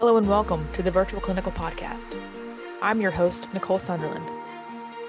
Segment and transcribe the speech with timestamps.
[0.00, 2.16] Hello and welcome to the Virtual Clinical Podcast.
[2.80, 4.30] I'm your host, Nicole Sunderland.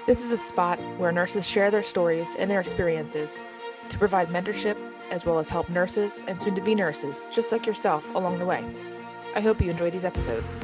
[0.08, 3.46] This is a spot where nurses share their stories and their experiences
[3.88, 4.76] to provide mentorship
[5.12, 8.44] as well as help nurses and soon to be nurses, just like yourself, along the
[8.44, 8.64] way.
[9.36, 10.58] I hope you enjoy these episodes.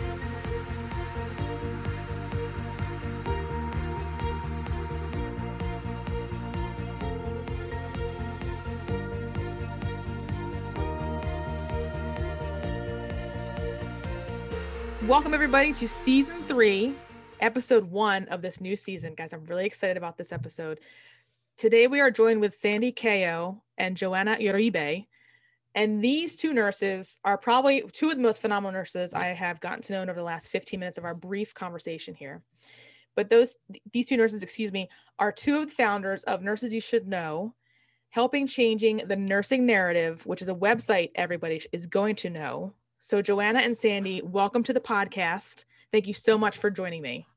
[15.06, 16.92] Welcome, everybody, to season three,
[17.38, 19.15] episode one of this new season.
[19.15, 20.80] Guys, I'm really excited about this episode.
[21.56, 25.06] Today, we are joined with Sandy Cayo and Joanna Uribe.
[25.77, 29.80] And these two nurses are probably two of the most phenomenal nurses I have gotten
[29.82, 32.43] to know over the last 15 minutes of our brief conversation here.
[33.15, 33.59] But those
[33.93, 34.88] these two nurses, excuse me,
[35.20, 37.54] are two of the founders of Nurses You Should Know,
[38.10, 42.74] helping changing the nursing narrative, which is a website everybody is going to know
[43.06, 45.65] so, Joanna and Sandy, welcome to the podcast.
[45.92, 47.29] Thank you so much for joining me.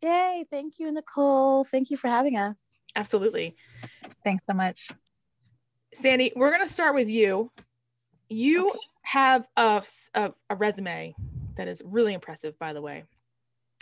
[0.00, 0.46] Yay.
[0.50, 1.64] Thank you, Nicole.
[1.64, 2.58] Thank you for having us.
[2.96, 3.56] Absolutely.
[4.24, 4.88] Thanks so much.
[5.92, 7.52] Sandy, we're going to start with you.
[8.30, 8.78] You okay.
[9.02, 9.82] have a,
[10.14, 11.14] a, a, resume
[11.56, 13.04] that is really impressive, by the way.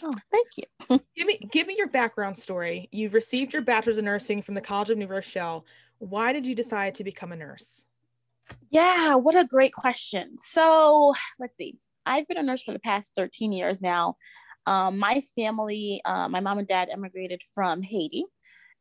[0.02, 0.98] Oh, thank you.
[1.16, 2.88] give me give me your background story.
[2.90, 5.64] You've received your bachelor's in nursing from the College of New Rochelle.
[5.98, 7.86] Why did you decide to become a nurse?
[8.70, 10.36] Yeah, what a great question.
[10.38, 11.78] So let's see.
[12.06, 14.16] I've been a nurse for the past 13 years now.
[14.66, 18.24] Um, my family, uh, my mom and dad emigrated from Haiti.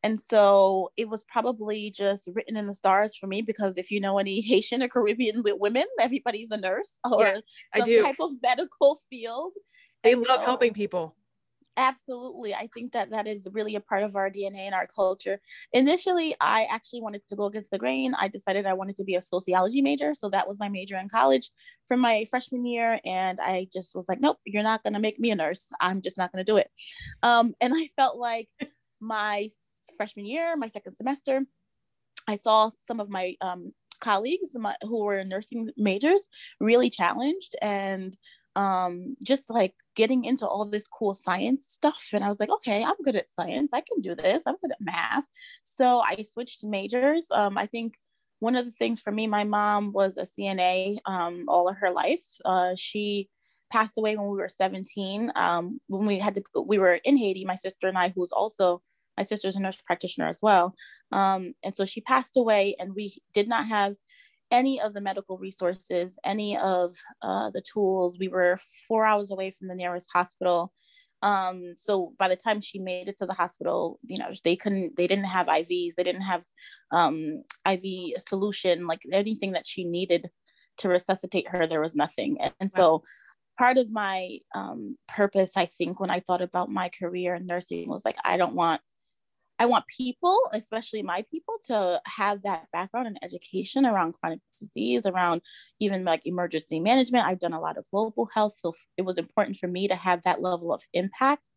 [0.04, 4.00] And so it was probably just written in the stars for me because if you
[4.00, 7.40] know any Haitian or Caribbean women, everybody's a nurse or yeah,
[7.78, 9.54] some type of medical field.
[10.04, 11.16] They and love so, helping people.
[11.78, 12.54] Absolutely.
[12.54, 15.40] I think that that is really a part of our DNA and our culture.
[15.72, 18.14] Initially, I actually wanted to go against the grain.
[18.20, 20.14] I decided I wanted to be a sociology major.
[20.14, 21.50] So that was my major in college
[21.88, 23.00] for my freshman year.
[23.06, 25.68] And I just was like, nope, you're not going to make me a nurse.
[25.80, 26.70] I'm just not going to do it.
[27.24, 28.50] Um, and I felt like
[29.00, 29.50] my
[29.96, 31.46] freshman year, my second semester,
[32.28, 36.22] I saw some of my um, colleagues my, who were nursing majors
[36.60, 38.18] really challenged and
[38.56, 42.10] um, just like getting into all this cool science stuff.
[42.14, 43.72] And I was like, okay, I'm good at science.
[43.74, 44.44] I can do this.
[44.46, 45.26] I'm good at math.
[45.64, 47.26] So I switched majors.
[47.32, 47.96] Um, I think
[48.40, 51.92] one of the things for me, my mom was a CNA um, all of her
[51.92, 52.24] life.
[52.44, 53.30] Uh, she
[53.72, 55.32] passed away when we were 17.
[55.36, 58.82] Um, when we had to, we were in Haiti, my sister and I, who's also
[59.18, 60.76] my sister's a nurse practitioner as well.
[61.12, 63.96] Um, and so she passed away, and we did not have
[64.52, 68.18] any of the medical resources, any of uh, the tools.
[68.20, 70.74] We were four hours away from the nearest hospital.
[71.24, 74.98] Um, so by the time she made it to the hospital, you know, they couldn't,
[74.98, 76.44] they didn't have IVs, they didn't have
[76.92, 80.30] um, IV solution, like anything that she needed
[80.80, 82.38] to resuscitate her, there was nothing.
[82.42, 83.04] And, and so
[83.58, 87.88] part of my um, purpose, I think, when I thought about my career in nursing
[87.88, 88.82] was like, I don't want
[89.62, 95.06] I want people, especially my people, to have that background and education around chronic disease,
[95.06, 95.44] around
[95.80, 97.28] even like emergency management.
[97.28, 100.24] I've done a lot of global health, so it was important for me to have
[100.24, 101.48] that level of impact.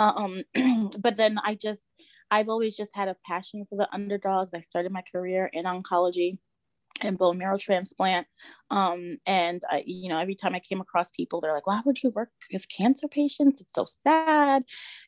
[0.00, 0.42] Um,
[0.98, 1.82] but then I just,
[2.28, 4.50] I've always just had a passion for the underdogs.
[4.52, 6.38] I started my career in oncology
[7.00, 8.26] and bone marrow transplant.
[8.70, 12.02] Um, and I, you know, every time I came across people, they're like, "Why would
[12.02, 13.60] you work with cancer patients?
[13.60, 14.64] It's so sad."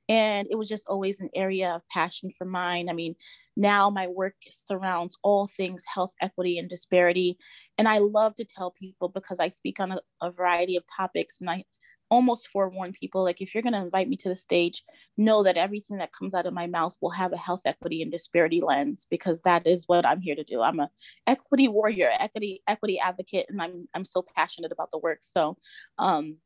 [0.08, 2.88] And it was just always an area of passion for mine.
[2.88, 3.14] I mean,
[3.56, 4.34] now my work
[4.68, 7.38] surrounds all things health equity and disparity,
[7.78, 11.38] and I love to tell people because I speak on a, a variety of topics,
[11.40, 11.64] and I
[12.08, 14.84] almost forewarn people like if you're going to invite me to the stage
[15.16, 18.12] know that everything that comes out of my mouth will have a health equity and
[18.12, 20.60] disparity lens because that is what i'm here to do.
[20.60, 20.90] I'm a
[21.26, 25.18] equity warrior equity equity advocate and i'm i'm so passionate about the work.
[25.22, 25.56] So
[25.98, 26.36] um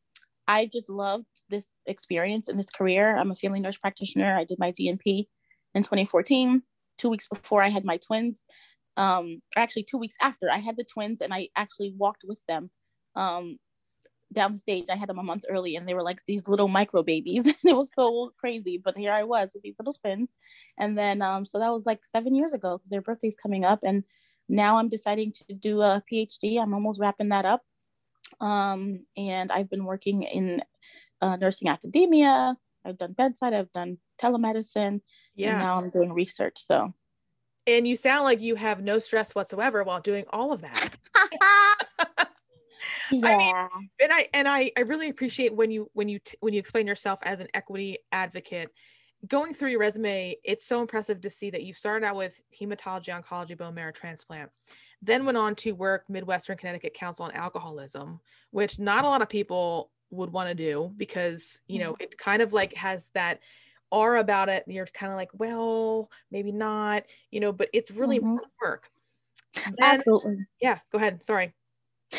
[0.48, 3.16] i just loved this experience and this career.
[3.16, 4.34] I'm a family nurse practitioner.
[4.34, 5.26] I did my dnp
[5.74, 6.62] in 2014
[6.96, 8.40] two weeks before i had my twins.
[8.96, 12.70] Um actually two weeks after i had the twins and i actually walked with them.
[13.14, 13.58] Um
[14.32, 14.86] down the stage.
[14.90, 17.46] I had them a month early and they were like these little micro babies.
[17.46, 18.78] and it was so crazy.
[18.78, 20.30] But here I was with these little twins.
[20.78, 23.80] And then, um, so that was like seven years ago because their birthday's coming up.
[23.82, 24.04] And
[24.48, 26.60] now I'm deciding to do a PhD.
[26.60, 27.62] I'm almost wrapping that up.
[28.40, 30.62] Um, and I've been working in
[31.20, 32.56] uh, nursing academia.
[32.84, 35.00] I've done bedside, I've done telemedicine.
[35.34, 35.50] Yeah.
[35.50, 36.54] And now I'm doing research.
[36.56, 36.94] So,
[37.66, 40.96] and you sound like you have no stress whatsoever while doing all of that.
[43.10, 43.18] yeah.
[43.30, 46.54] I mean, and I and I I really appreciate when you when you t- when
[46.54, 48.70] you explain yourself as an equity advocate.
[49.28, 53.08] Going through your resume, it's so impressive to see that you started out with hematology,
[53.08, 54.50] oncology, bone marrow transplant.
[55.02, 58.20] then went on to work Midwestern Connecticut Council on Alcoholism,
[58.50, 62.42] which not a lot of people would want to do because, you know, it kind
[62.42, 63.40] of like has that
[63.90, 64.64] aura about it.
[64.68, 68.38] You're kind of like, well, maybe not, you know, but it's really Mhm.
[68.62, 68.90] work.
[69.80, 70.46] Then- Absolutely.
[70.60, 71.24] yeah, go ahead.
[71.24, 71.54] Sorry.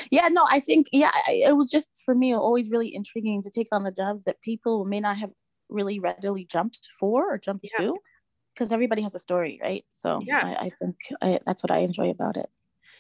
[0.10, 3.68] Yeah, no, I think yeah, it was just for me always really intriguing to take
[3.72, 5.32] on the jobs that people may not have
[5.70, 7.86] really readily jumped for or jumped Yeah.
[7.88, 7.98] to,
[8.54, 9.86] because everybody has a story, right?
[9.94, 10.42] So Yeah.
[10.46, 12.50] I, I think I, that's what I enjoy about it.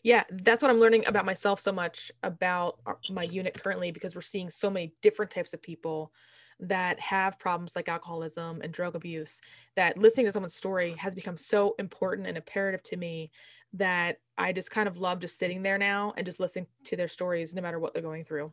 [0.03, 4.15] Yeah, that's what I'm learning about myself so much about our- my unit currently because
[4.15, 6.11] we're seeing so many different types of people
[6.59, 9.41] that have problems like alcoholism and drug abuse
[9.75, 13.31] that listening to someone's story has become so important and imperative to me
[13.73, 17.07] that I just kind of love just sitting there now and just listening to their
[17.07, 18.51] stories no matter what they're going through.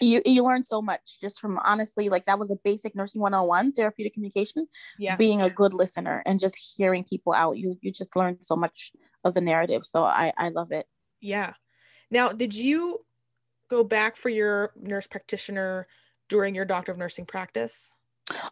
[0.00, 3.72] You you learn so much just from honestly like that was a basic nursing 101
[3.72, 4.66] therapeutic communication
[4.98, 5.14] Yeah.
[5.16, 8.90] being a good listener and just hearing people out you you just learn so much
[9.22, 10.86] of the narrative so I I love it.
[11.20, 11.52] Yeah.
[12.10, 13.04] Now, did you
[13.68, 15.86] go back for your nurse practitioner
[16.28, 17.94] during your doctor of nursing practice?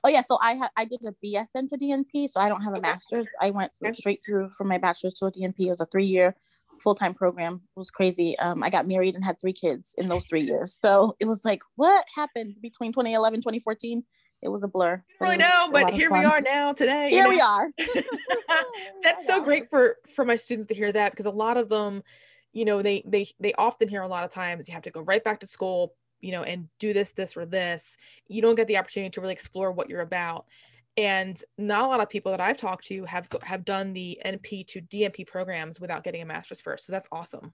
[0.04, 2.74] Oh yeah, so I had I did a BSN to DNP, so I don't have
[2.74, 3.26] a master's.
[3.40, 5.54] I went through- straight through from my bachelor's to a DNP.
[5.66, 6.34] It was a three year
[6.80, 7.54] full time program.
[7.54, 8.38] It was crazy.
[8.38, 10.78] Um, I got married and had three kids in those three years.
[10.80, 14.02] So it was like, what happened between 2011 2014?
[14.42, 15.02] It was a blur.
[15.20, 17.08] I really know, but here we are now today.
[17.10, 17.28] you Here know?
[17.30, 17.68] we are.
[19.02, 22.02] That's so great for for my students to hear that because a lot of them,
[22.52, 25.02] you know, they they they often hear a lot of times you have to go
[25.02, 27.96] right back to school, you know, and do this this or this.
[28.28, 30.46] You don't get the opportunity to really explore what you're about.
[30.96, 34.66] And not a lot of people that I've talked to have have done the NP
[34.68, 36.86] to DNP programs without getting a master's first.
[36.86, 37.52] So that's awesome.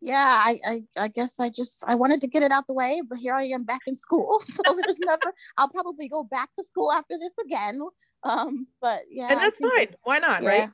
[0.00, 3.02] Yeah, I, I I guess I just I wanted to get it out the way,
[3.06, 4.40] but here I am back in school.
[4.54, 7.80] So there's never I'll probably go back to school after this again.
[8.22, 9.88] Um, but yeah, and that's fine.
[10.04, 10.48] Why not, yeah.
[10.48, 10.70] right?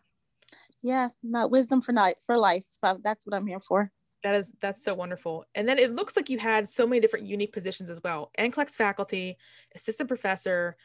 [0.82, 2.66] Yeah, not wisdom for night for life.
[2.68, 3.90] So that's what I'm here for.
[4.22, 5.46] That is that's so wonderful.
[5.54, 8.30] And then it looks like you had so many different unique positions as well.
[8.38, 9.38] NCLEX faculty,
[9.74, 10.76] assistant professor,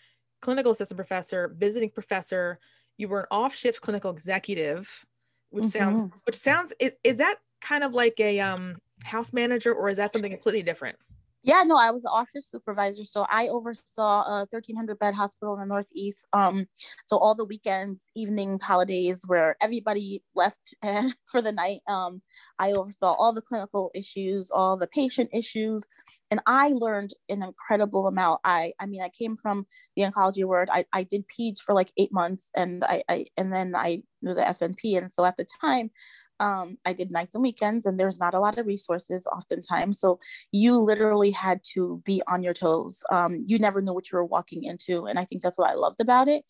[0.41, 2.59] clinical assistant professor, visiting professor.
[2.97, 5.05] You were an off-shift clinical executive,
[5.49, 6.11] which sounds Mhm.
[6.23, 10.13] which sounds is, is that kind of like a um house manager or is that
[10.13, 10.97] something completely different?
[11.45, 15.59] Yeah, no, I was the office supervisor, so I oversaw a 1,300 bed hospital in
[15.59, 16.25] the Northeast.
[16.33, 16.65] Um,
[17.05, 20.73] so all the weekends, evenings, holidays, where everybody left
[21.25, 22.23] for the night, um,
[22.57, 25.83] I oversaw all the clinical issues, all the patient issues,
[26.31, 28.39] and I learned an incredible amount.
[28.43, 30.69] I, I mean, I came from the oncology world.
[30.71, 34.37] I, I did peds for like eight months, and I, I and then I was
[34.37, 35.91] a FNP, and so at the time.
[36.39, 39.99] Um, I did nights and weekends, and there's not a lot of resources oftentimes.
[39.99, 40.19] So
[40.51, 43.03] you literally had to be on your toes.
[43.11, 45.05] Um, you never knew what you were walking into.
[45.05, 46.43] And I think that's what I loved about it.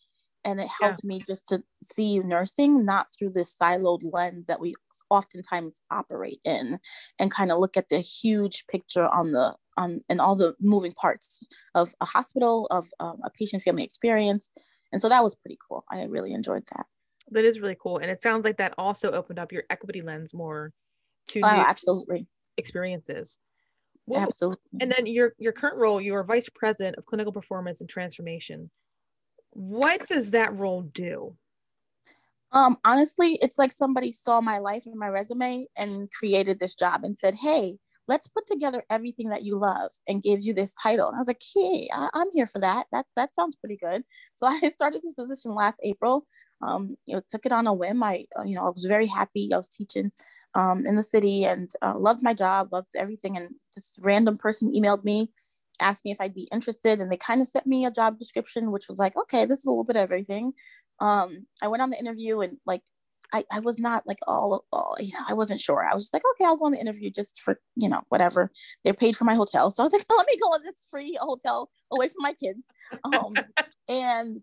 [0.44, 0.96] And it Yeah.
[0.96, 4.74] helped me just to see nursing not through this siloed lens that we
[5.10, 6.78] oftentimes operate in
[7.18, 10.92] and kind of look at the huge picture on the on and all the moving
[10.92, 11.40] parts
[11.74, 14.48] of a hospital of um, a patient family experience
[14.92, 16.86] and so that was pretty cool i really enjoyed that
[17.30, 17.98] That is really cool.
[17.98, 20.72] And it sounds like that also opened up your equity lens more
[21.28, 23.38] to oh, absolutely experiences.
[24.06, 27.80] What- absolutely And then your your current role, you are vice president of clinical performance
[27.80, 28.70] and transformation.
[29.52, 31.38] What does that role do?
[32.52, 37.04] Um, honestly, it's like somebody saw my life and my resume and created this job
[37.04, 41.08] and said, "Hey, let's put together everything that you love and gave you this title."
[41.08, 42.86] And I was like, "Hey, I- I'm here for that.
[42.92, 44.04] That that sounds pretty good."
[44.36, 46.26] So I started this position last April.
[46.62, 48.02] Um, you know, took it on a whim.
[48.02, 49.50] I, uh, you know, I was very happy.
[49.52, 50.10] I was teaching
[50.54, 53.36] um, in the city and uh, loved my job, loved everything.
[53.36, 55.30] And this random person emailed me,
[55.80, 58.72] asked me if I'd be interested, and they kind of sent me a job description,
[58.72, 60.54] which was like, "Okay, this is a little bit of everything."
[61.00, 62.82] um i went on the interview and like
[63.32, 66.14] i i was not like all, all you know i wasn't sure i was just
[66.14, 68.50] like okay i'll go on the interview just for you know whatever
[68.84, 71.16] they paid for my hotel so i was like let me go on this free
[71.20, 72.60] hotel away from my kids
[73.04, 73.34] um
[73.88, 74.42] and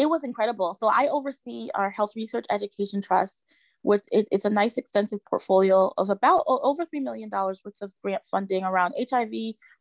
[0.00, 3.42] it was incredible so i oversee our health research education trust
[3.82, 8.22] with it, it's a nice extensive portfolio of about over $3 million worth of grant
[8.24, 9.32] funding around hiv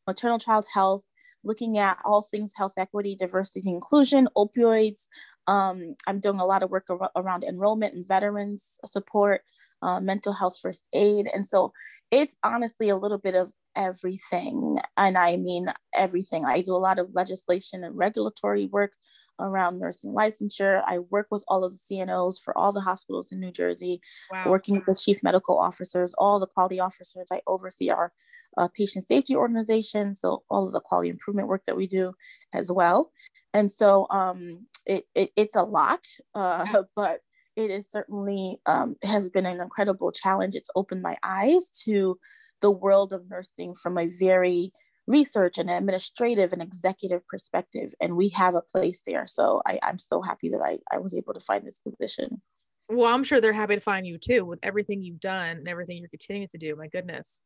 [0.08, 1.04] maternal child health
[1.44, 5.08] looking at all things health equity diversity inclusion opioids
[5.50, 9.42] um, I'm doing a lot of work ar- around enrollment and veterans support,
[9.82, 11.28] uh, mental health first aid.
[11.34, 11.74] And so
[12.12, 14.78] it's honestly a little bit of everything.
[14.98, 16.46] And I mean everything.
[16.46, 18.94] I do a lot of legislation and regulatory work
[19.40, 20.84] around nursing licensure.
[20.86, 24.50] I work with all of the CNOs for all the hospitals in New Jersey, Wow.
[24.50, 27.28] working with the chief medical officers, all the quality officers.
[27.32, 28.12] I oversee our
[28.58, 30.16] uh, patient safety organization.
[30.16, 32.14] So all of the quality improvement work that we do
[32.54, 33.12] as well.
[33.54, 36.02] And so um, it, it, it's a lot,
[36.36, 37.22] uh, but
[37.56, 40.56] it is certainly um, has been an incredible challenge.
[40.56, 42.18] It's opened my eyes to
[42.62, 44.72] the world of nursing from a very
[45.08, 47.94] research and administrative and executive perspective.
[48.00, 49.25] And we have a place there.
[49.28, 52.42] So I, I'm so happy that I, I was able to find this position.
[52.89, 55.98] Well, I'm sure they're happy to find you too with everything you've done and everything
[55.98, 56.75] you're continuing to do.
[56.75, 57.42] My goodness.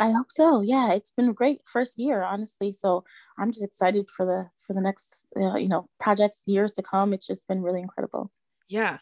[0.00, 0.60] I hope so.
[0.60, 2.72] Yeah, it's been a great first year, honestly.
[2.72, 3.04] So
[3.38, 7.12] I'm just excited for the for the next uh, you know projects years to come.
[7.12, 8.32] It's just been really incredible.
[8.68, 8.98] Yeah,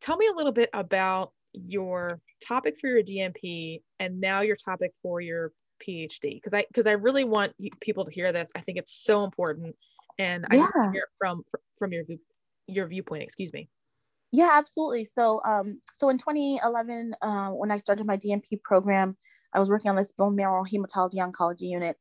[0.00, 4.92] tell me a little bit about your topic for your DNP and now your topic
[5.02, 8.50] for your PhD because I because I really want people to hear this.
[8.54, 9.74] I think it's so important,
[10.18, 10.68] and yeah.
[10.74, 11.42] I hear from
[11.78, 12.04] from your
[12.66, 13.22] your viewpoint.
[13.22, 13.68] Excuse me.
[14.32, 15.06] Yeah, absolutely.
[15.16, 19.16] So, um, so in 2011, uh, when I started my DNP program,
[19.52, 21.96] I was working on this bone marrow hematology oncology unit,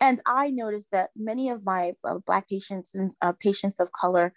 [0.00, 4.32] and I noticed that many of my uh, Black patients and uh, patients of color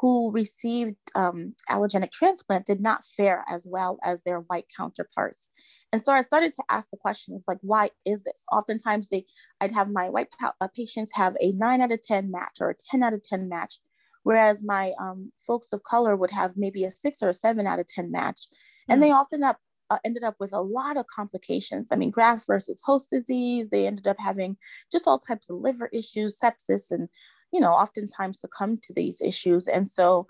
[0.00, 5.48] who received um, allogenic transplant did not fare as well as their white counterparts.
[5.92, 8.34] And so I started to ask the questions like, why is this?
[8.52, 9.24] Oftentimes they,
[9.60, 12.70] I'd have my white pa- uh, patients have a nine out of 10 match or
[12.70, 13.78] a 10 out of 10 match,
[14.22, 17.78] whereas my um, folks of color would have maybe a six or a seven out
[17.78, 18.46] of 10 match.
[18.90, 19.58] And they often up,
[19.90, 21.88] uh, ended up with a lot of complications.
[21.92, 23.68] I mean, graft versus host disease.
[23.70, 24.56] They ended up having
[24.90, 27.08] just all types of liver issues, sepsis, and
[27.52, 29.66] you know, oftentimes succumb to these issues.
[29.66, 30.26] And so,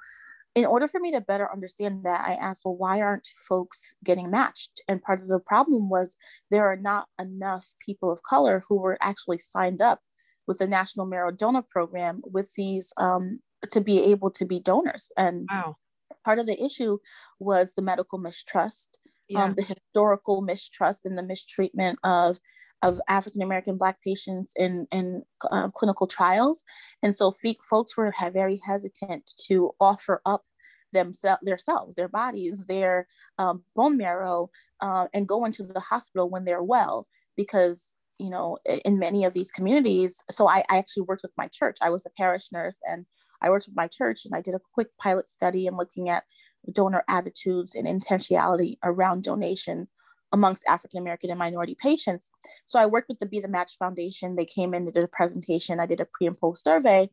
[0.54, 4.30] in order for me to better understand that, I asked, well, why aren't folks getting
[4.30, 4.80] matched?
[4.88, 6.16] And part of the problem was
[6.50, 10.00] there are not enough people of color who were actually signed up
[10.48, 15.12] with the National Marrow Donor Program with these um, to be able to be donors.
[15.16, 15.76] And wow.
[16.24, 16.98] part of the issue
[17.38, 18.98] was the medical mistrust,
[19.28, 19.44] yeah.
[19.44, 22.38] um, the historical mistrust, and the mistreatment of
[22.82, 26.62] of African American Black patients in, in uh, clinical trials.
[27.02, 27.34] And so
[27.68, 30.44] folks were very hesitant to offer up
[30.92, 33.06] themselves, themselves, their bodies, their
[33.38, 37.06] um, bone marrow, uh, and go into the hospital when they're well,
[37.36, 40.16] because you know, in many of these communities.
[40.30, 41.78] So I, I actually worked with my church.
[41.80, 43.06] I was a parish nurse, and
[43.42, 46.24] I worked with my church, and I did a quick pilot study and looking at
[46.72, 49.88] donor attitudes and intentionality around donation
[50.32, 52.30] amongst African American and minority patients.
[52.66, 54.36] So I worked with the Be the Match Foundation.
[54.36, 55.80] They came in and did a presentation.
[55.80, 57.10] I did a pre and post survey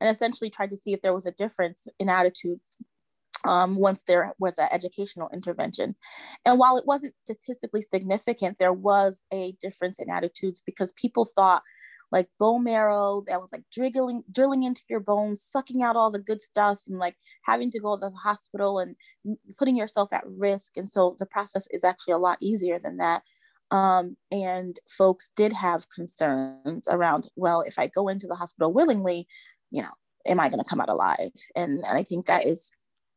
[0.00, 2.76] and essentially tried to see if there was a difference in attitudes
[3.44, 5.94] um, once there was an educational intervention.
[6.44, 11.62] And while it wasn't statistically significant, there was a difference in attitudes because people thought
[12.10, 16.18] like bone marrow that was like drilling drilling into your bones sucking out all the
[16.18, 18.96] good stuff and like having to go to the hospital and
[19.58, 20.72] putting yourself at risk.
[20.76, 23.22] And so the process is actually a lot easier than that.
[23.70, 29.28] Um, and folks did have concerns around well if i go into the hospital willingly
[29.70, 29.90] you know
[30.26, 31.32] am i going to come out alive?
[31.54, 32.70] And, and i think that is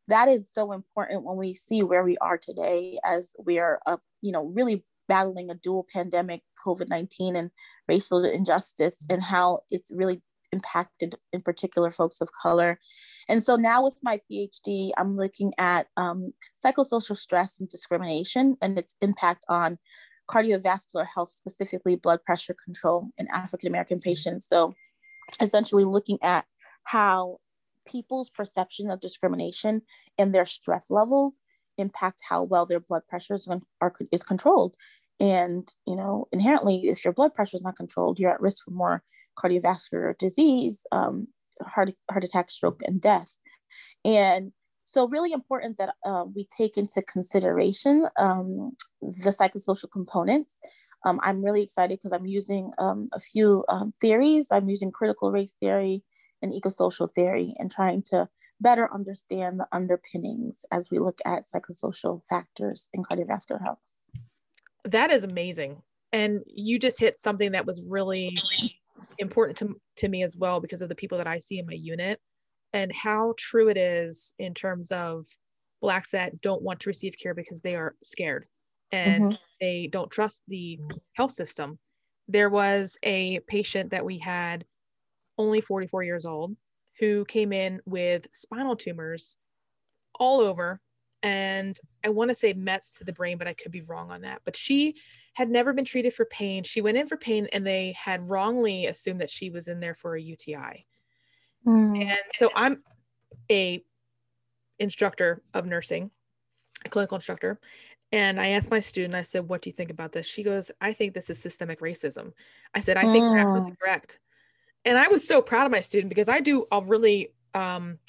[0.09, 3.95] that is so important when we see where we are today as we are uh,
[4.21, 7.51] you know really battling a dual pandemic, COVID 19 and
[7.89, 10.21] racial injustice, and how it's really
[10.53, 12.79] impacted, in particular, folks of color.
[13.27, 16.31] And so now with my PhD, I'm looking at um,
[16.63, 19.79] psychosocial stress and discrimination and its impact on
[20.29, 24.47] cardiovascular health, specifically blood pressure control in African American patients.
[24.47, 24.73] So
[25.41, 26.45] essentially looking at
[26.85, 27.39] how
[27.85, 29.81] people's perception of discrimination
[30.17, 31.41] and their stress levels
[31.77, 33.45] impact how well their blood pressures
[33.81, 34.73] are, is controlled
[35.21, 38.71] and, you know, inherently, if your blood pressure is not controlled, you're at risk for
[38.71, 39.03] more
[39.37, 41.27] cardiovascular disease, um,
[41.61, 43.37] heart, heart attack, stroke, and death.
[44.03, 44.51] And
[44.83, 50.57] so, really important that uh, we take into consideration um, the psychosocial components.
[51.05, 54.47] Um, I'm really excited because I'm using um, a few um, theories.
[54.51, 56.03] I'm using critical race theory
[56.41, 58.27] and ecosocial theory and trying to
[58.59, 63.79] better understand the underpinnings as we look at psychosocial factors in cardiovascular health
[64.85, 68.37] that is amazing and you just hit something that was really
[69.17, 71.73] important to, to me as well because of the people that i see in my
[71.73, 72.19] unit
[72.73, 75.25] and how true it is in terms of
[75.81, 78.45] blacks that don't want to receive care because they are scared
[78.91, 79.35] and mm-hmm.
[79.59, 80.79] they don't trust the
[81.13, 81.77] health system
[82.27, 84.65] there was a patient that we had
[85.37, 86.55] only 44 years old
[86.99, 89.37] who came in with spinal tumors
[90.19, 90.79] all over
[91.23, 94.21] and I want to say Mets to the brain, but I could be wrong on
[94.21, 94.41] that.
[94.43, 94.95] But she
[95.33, 96.63] had never been treated for pain.
[96.63, 99.95] She went in for pain and they had wrongly assumed that she was in there
[99.95, 100.83] for a UTI.
[101.65, 102.01] Mm.
[102.01, 102.83] And so I'm
[103.49, 103.83] a
[104.79, 106.11] instructor of nursing,
[106.83, 107.59] a clinical instructor.
[108.11, 110.25] And I asked my student, I said, what do you think about this?
[110.25, 112.33] She goes, I think this is systemic racism.
[112.73, 113.39] I said, I think mm.
[113.39, 114.19] absolutely correct.
[114.83, 117.99] And I was so proud of my student because I do a really, um,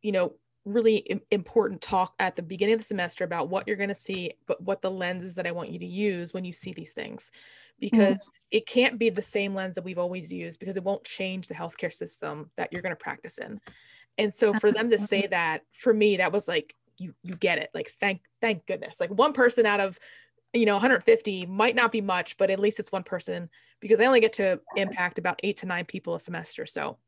[0.00, 3.88] you know, really important talk at the beginning of the semester about what you're going
[3.88, 6.72] to see, but what the lenses that I want you to use when you see
[6.72, 7.32] these things,
[7.80, 8.28] because mm-hmm.
[8.50, 11.54] it can't be the same lens that we've always used because it won't change the
[11.54, 13.60] healthcare system that you're going to practice in.
[14.18, 17.58] And so for them to say that, for me, that was like, you you get
[17.58, 17.70] it.
[17.74, 19.00] Like thank thank goodness.
[19.00, 19.98] Like one person out of
[20.52, 23.48] you know 150 might not be much, but at least it's one person
[23.80, 26.66] because I only get to impact about eight to nine people a semester.
[26.66, 26.98] So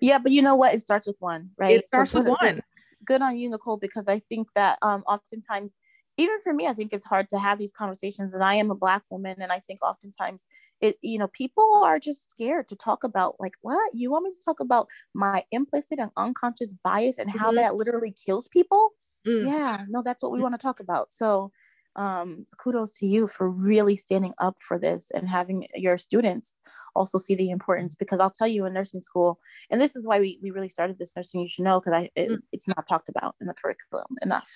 [0.00, 0.72] yeah, but you know what?
[0.72, 1.76] It starts with one, right?
[1.76, 2.62] It starts so with one
[3.04, 5.76] good on you, Nicole, because I think that um, oftentimes,
[6.16, 8.34] even for me, I think it's hard to have these conversations.
[8.34, 10.46] And I am a Black woman, and I think oftentimes
[10.80, 14.30] it, you know, people are just scared to talk about like, what you want me
[14.30, 17.56] to talk about my implicit and unconscious bias and how mm-hmm.
[17.56, 18.90] that literally kills people?
[19.26, 19.46] Mm.
[19.46, 20.42] Yeah, no, that's what we mm.
[20.42, 21.12] want to talk about.
[21.12, 21.52] So,
[21.96, 26.54] um, kudos to you for really standing up for this and having your students
[26.94, 29.38] also see the importance because I'll tell you in nursing school,
[29.70, 32.10] and this is why we, we really started this nursing you should know because I
[32.14, 32.38] it, mm.
[32.52, 34.50] it's not talked about in the curriculum enough.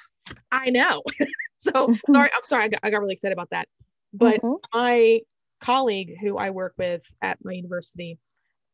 [0.51, 1.03] I know.
[1.59, 3.69] so sorry, I'm sorry, I got, I got really excited about that.
[4.13, 4.55] But mm-hmm.
[4.73, 5.21] my
[5.61, 8.19] colleague who I work with at my university,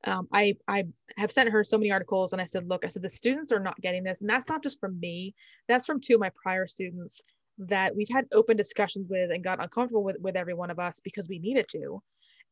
[0.04, 0.84] um, I I
[1.16, 3.60] have sent her so many articles, and I said, look, I said the students are
[3.60, 5.34] not getting this, and that's not just from me.
[5.68, 7.22] That's from two of my prior students
[7.58, 11.00] that we've had open discussions with and got uncomfortable with with every one of us
[11.00, 12.02] because we needed to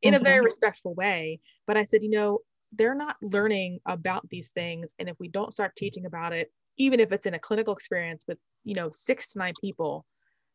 [0.02, 0.20] in mm-hmm.
[0.20, 0.44] a very mm-hmm.
[0.46, 1.40] respectful way.
[1.66, 2.40] But I said, you know,
[2.72, 4.94] they're not learning about these things.
[4.98, 8.24] And if we don't start teaching about it, even if it's in a clinical experience
[8.26, 10.06] with, you know, six to nine people,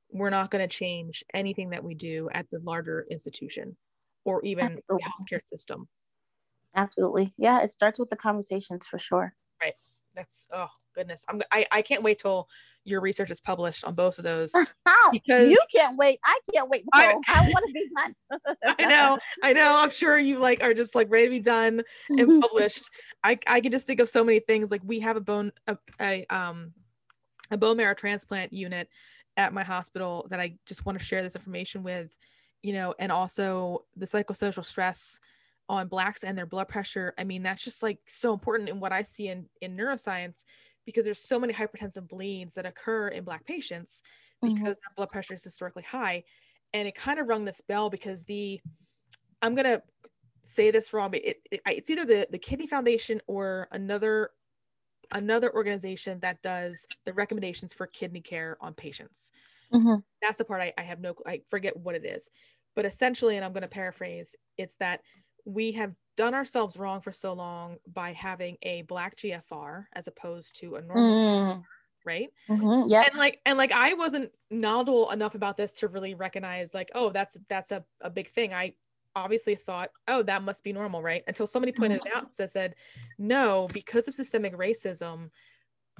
[0.09, 3.75] we're not going to change anything that we do at the larger institution
[4.25, 4.83] or even Absolutely.
[4.89, 5.87] the healthcare system.
[6.75, 7.33] Absolutely.
[7.37, 9.33] Yeah, it starts with the conversations for sure.
[9.61, 9.73] Right.
[10.17, 11.23] That's oh goodness.
[11.29, 12.49] I'm I, I can't wait till
[12.83, 14.51] your research is published on both of those.
[14.85, 15.11] How?
[15.11, 16.19] because you can't wait.
[16.25, 16.83] I can't wait.
[16.91, 18.55] I, I want to be done.
[18.79, 19.19] I know.
[19.43, 19.77] I know.
[19.77, 22.83] I'm sure you like are just like ready to be done and published.
[23.23, 24.71] I I can just think of so many things.
[24.71, 26.73] Like we have a bone a, a um
[27.51, 28.89] a bone marrow transplant unit
[29.37, 32.17] at my hospital that I just want to share this information with,
[32.63, 35.19] you know, and also the psychosocial stress
[35.69, 37.13] on blacks and their blood pressure.
[37.17, 40.43] I mean, that's just like so important in what I see in in neuroscience
[40.85, 44.01] because there's so many hypertensive bleeds that occur in black patients
[44.41, 44.63] because mm-hmm.
[44.65, 46.23] their blood pressure is historically high
[46.73, 48.59] and it kind of rung this bell because the
[49.41, 49.81] i'm going to
[50.43, 54.31] say this wrong but it, it, it's either the, the kidney foundation or another
[55.11, 59.31] another organization that does the recommendations for kidney care on patients
[59.73, 59.95] mm-hmm.
[60.21, 62.29] that's the part I, I have no i forget what it is
[62.75, 65.01] but essentially and i'm going to paraphrase it's that
[65.47, 70.59] we have done ourselves wrong for so long by having a black GFR as opposed
[70.59, 71.63] to a normal mm.
[72.05, 72.29] right?
[72.49, 73.03] Mm-hmm, yeah.
[73.09, 77.11] And like and like I wasn't knowledgeable enough about this to really recognize like, oh,
[77.11, 78.53] that's that's a, a big thing.
[78.53, 78.73] I
[79.15, 81.23] obviously thought, oh, that must be normal, right?
[81.27, 82.07] Until somebody pointed mm-hmm.
[82.09, 82.75] it out that said,
[83.17, 85.29] no, because of systemic racism,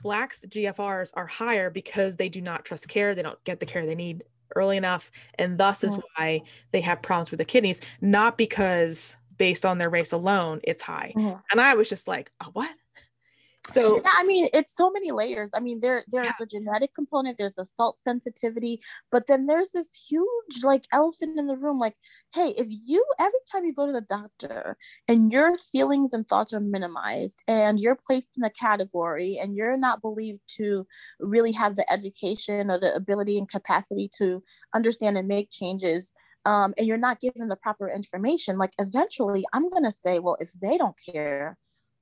[0.04, 3.86] blacks GFRs are higher because they do not trust care, they don't get the care
[3.86, 4.24] they need
[4.56, 9.65] early enough, and thus is why they have problems with the kidneys, not because based
[9.65, 11.13] on their race alone, it's high.
[11.15, 11.39] Mm-hmm.
[11.52, 12.71] And I was just like, oh, what?
[13.69, 15.52] So yeah, I mean, it's so many layers.
[15.54, 16.34] I mean, there there's yeah.
[16.39, 21.47] the genetic component, there's a salt sensitivity, but then there's this huge like elephant in
[21.47, 21.78] the room.
[21.78, 21.95] Like,
[22.34, 26.54] hey, if you every time you go to the doctor and your feelings and thoughts
[26.54, 30.88] are minimized and you're placed in a category and you're not believed to
[31.19, 34.41] really have the education or the ability and capacity to
[34.73, 36.13] understand and make changes,
[36.48, 40.54] um, and you're not given the proper information, like eventually I'm gonna say, well, if
[40.54, 41.58] they don't care,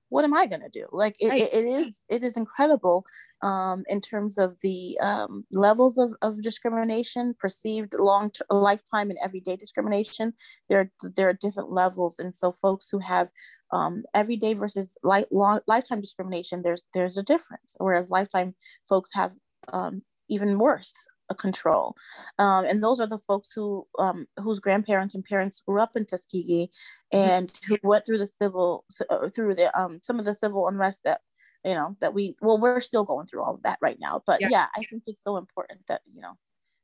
[0.09, 0.85] what am I gonna do?
[0.91, 1.41] Like it, right.
[1.41, 3.05] it, it is it is incredible
[3.41, 9.17] um, in terms of the um, levels of, of discrimination, perceived long t- lifetime and
[9.23, 10.33] everyday discrimination.
[10.69, 13.31] There there are different levels, and so folks who have
[13.73, 17.75] um, everyday versus life, long, lifetime discrimination, there's there's a difference.
[17.79, 18.53] Whereas lifetime
[18.87, 19.33] folks have
[19.73, 20.93] um, even worse
[21.33, 21.95] control.
[22.37, 26.05] Um, and those are the folks who um, whose grandparents and parents grew up in
[26.05, 26.69] Tuskegee
[27.11, 31.01] and who went through the civil uh, through the um, some of the civil unrest
[31.03, 31.21] that
[31.63, 34.21] you know that we well we're still going through all of that right now.
[34.27, 36.37] But yeah, yeah I think it's so important that you know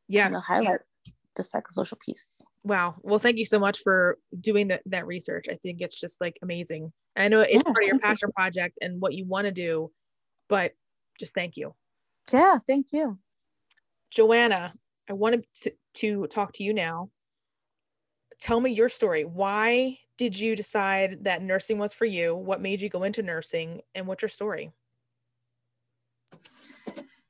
[0.08, 0.80] yeah you know, highlight
[1.36, 2.41] the psychosocial piece.
[2.63, 2.95] Wow.
[3.01, 5.45] Well, thank you so much for doing that that research.
[5.49, 6.91] I think it's just like amazing.
[7.15, 8.34] I know it's yeah, part of your passion you.
[8.34, 9.91] project and what you want to do,
[10.47, 10.73] but
[11.19, 11.75] just thank you.
[12.32, 13.17] Yeah, thank you.
[14.12, 14.74] Joanna,
[15.10, 17.10] I wanted to, to talk to you now.
[18.41, 19.24] Tell me your story.
[19.24, 22.36] Why did you decide that nursing was for you?
[22.36, 23.82] What made you go into nursing?
[23.95, 24.71] And what's your story?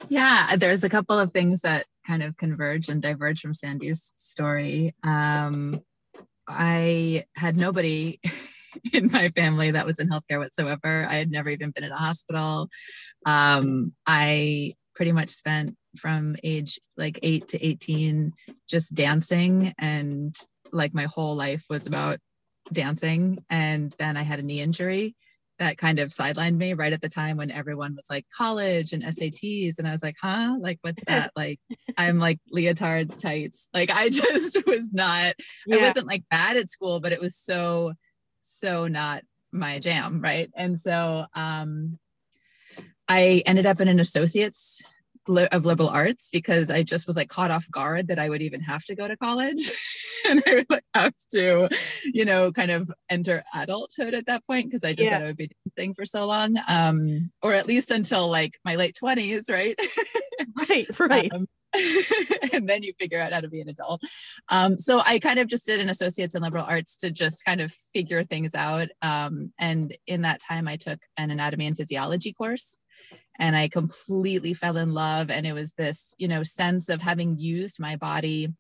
[0.10, 4.96] Yeah, there's a couple of things that kind of converge and diverge from Sandy's story.
[5.04, 5.82] Um,
[6.48, 8.20] I had nobody
[8.94, 11.06] in my family that was in healthcare whatsoever.
[11.08, 12.70] I had never even been in a hospital.
[13.26, 18.34] Um, I pretty much spent from age like eight to 18
[18.70, 20.36] just dancing and
[20.72, 22.20] like my whole life was about
[22.72, 25.16] dancing and then i had a knee injury
[25.62, 29.04] that kind of sidelined me right at the time when everyone was like college and
[29.04, 29.78] SATs.
[29.78, 30.56] And I was like, huh?
[30.60, 31.32] Like, what's that?
[31.36, 31.60] Like,
[31.98, 33.70] I'm like leotards, tights.
[33.72, 35.36] Like, I just was not,
[35.68, 35.76] yeah.
[35.76, 37.94] I wasn't like bad at school, but it was so,
[38.42, 40.20] so not my jam.
[40.20, 40.50] Right.
[40.56, 42.00] And so um,
[43.12, 44.82] I ended up in an associate's
[45.28, 48.62] of liberal arts because I just was like caught off guard that I would even
[48.62, 49.72] have to go to college
[50.28, 51.70] and I would like have to,
[52.06, 55.18] you know, kind of enter adulthood at that point because I just yeah.
[55.18, 58.76] thought I would be thing for so long, um, or at least until like my
[58.76, 59.78] late twenties, right?
[60.70, 61.32] right, right.
[61.34, 61.48] Um,
[62.54, 64.02] and then you figure out how to be an adult.
[64.50, 67.62] Um, so I kind of just did an associates in liberal arts to just kind
[67.62, 68.88] of figure things out.
[69.02, 72.80] Um, and in that time, I took an anatomy and physiology course
[73.40, 75.30] and I completely fell in love.
[75.30, 78.54] And it was this, you know, sense of having used my body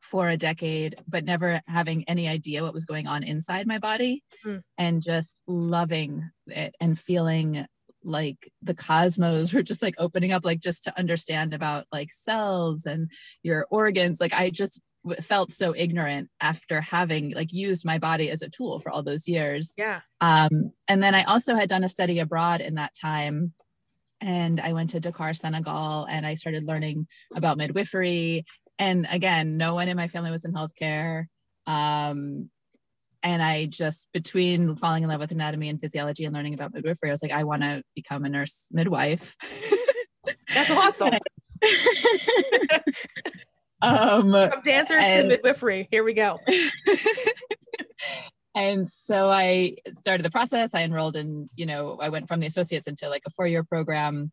[0.00, 4.22] for a decade, but never having any idea what was going on inside my body
[4.44, 4.62] mm.
[4.78, 7.66] and just loving it and feeling
[8.04, 12.86] like the cosmos were just like opening up, like just to understand about like cells
[12.86, 13.10] and
[13.42, 14.20] your organs.
[14.20, 14.80] Like I just
[15.20, 19.28] felt so ignorant after having like used my body as a tool for all those
[19.28, 19.72] years.
[19.76, 20.00] Yeah.
[20.20, 23.52] Um, and then I also had done a study abroad in that time
[24.20, 28.44] and I went to Dakar, Senegal, and I started learning about midwifery.
[28.78, 31.26] And again, no one in my family was in healthcare.
[31.66, 32.50] Um,
[33.22, 37.08] and I just, between falling in love with anatomy and physiology and learning about midwifery,
[37.10, 39.34] I was like, I want to become a nurse midwife.
[40.54, 41.10] That's awesome.
[43.82, 45.88] um, From dancer to midwifery.
[45.90, 46.38] Here we go.
[48.56, 52.46] and so i started the process i enrolled in you know i went from the
[52.46, 54.32] associates into like a four year program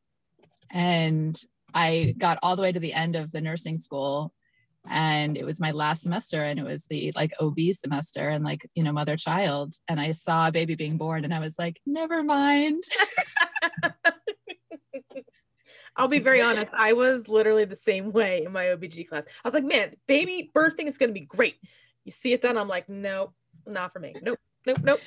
[0.72, 1.36] and
[1.76, 4.34] i got all the way to the end of the nursing school
[4.90, 8.68] and it was my last semester and it was the like ob semester and like
[8.74, 11.80] you know mother child and i saw a baby being born and i was like
[11.86, 12.82] never mind
[15.96, 16.72] I'll be very honest.
[16.74, 19.26] I was literally the same way in my OBG class.
[19.28, 21.58] I was like, man, baby birthing is going to be great.
[22.04, 22.58] You see it done.
[22.58, 23.36] I'm like, nope,
[23.68, 24.16] not for me.
[24.22, 25.00] Nope, nope, nope.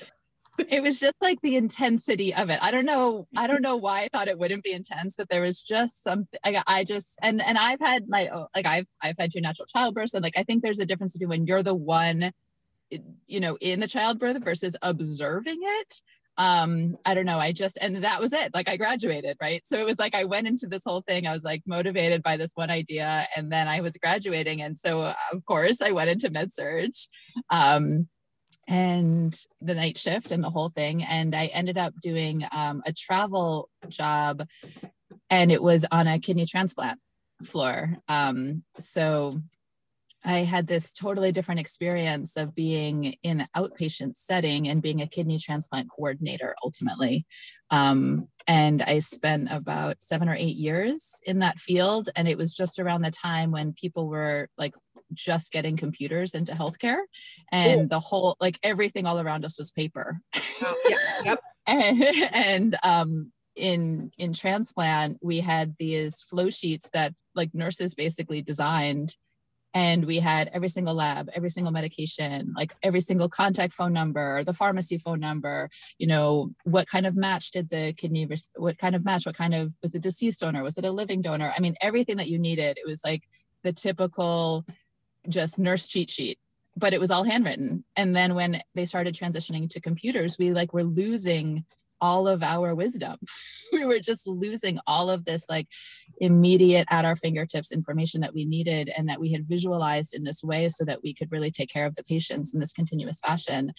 [0.68, 2.58] it was just like the intensity of it.
[2.62, 3.26] I don't know.
[3.36, 6.38] I don't know why I thought it wouldn't be intense, but there was just something.
[6.44, 10.14] I, I just and and I've had my like I've I've had two natural childbirths,
[10.14, 12.32] and like I think there's a difference between when you're the one,
[13.26, 16.00] you know, in the childbirth versus observing it.
[16.38, 17.38] Um, I don't know.
[17.38, 18.52] I just and that was it.
[18.54, 19.62] Like I graduated, right?
[19.66, 21.26] So it was like I went into this whole thing.
[21.26, 25.14] I was like motivated by this one idea, and then I was graduating, and so
[25.32, 26.92] of course I went into med surg
[27.50, 28.08] Um,
[28.68, 31.02] and the night shift and the whole thing.
[31.02, 34.46] And I ended up doing um, a travel job,
[35.30, 36.98] and it was on a kidney transplant
[37.44, 37.96] floor.
[38.08, 39.40] Um, so
[40.24, 45.06] I had this totally different experience of being in an outpatient setting and being a
[45.06, 47.26] kidney transplant coordinator ultimately.
[47.70, 52.08] Um, and I spent about seven or eight years in that field.
[52.16, 54.74] And it was just around the time when people were like
[55.14, 56.98] just getting computers into healthcare
[57.52, 57.88] and Ooh.
[57.88, 60.20] the whole like everything all around us was paper.
[60.62, 61.40] Oh, yeah, yep.
[61.66, 68.42] and, and um in in transplant we had these flow sheets that like nurses basically
[68.42, 69.16] designed.
[69.74, 74.42] And we had every single lab every single medication like every single contact phone number
[74.42, 78.94] the pharmacy phone number you know what kind of match did the kidney what kind
[78.94, 80.62] of match what kind of was it deceased donor?
[80.62, 81.52] Was it a living donor?
[81.54, 82.78] I mean everything that you needed.
[82.78, 83.24] It was like
[83.64, 84.64] the typical
[85.28, 86.38] just nurse cheat sheet
[86.78, 87.84] but it was all handwritten.
[87.96, 91.64] And then when they started transitioning to computers we like were losing
[92.00, 93.16] all of our wisdom.
[93.72, 95.66] We were just losing all of this like
[96.18, 100.42] immediate at our fingertips information that we needed and that we had visualized in this
[100.42, 103.72] way so that we could really take care of the patients in this continuous fashion.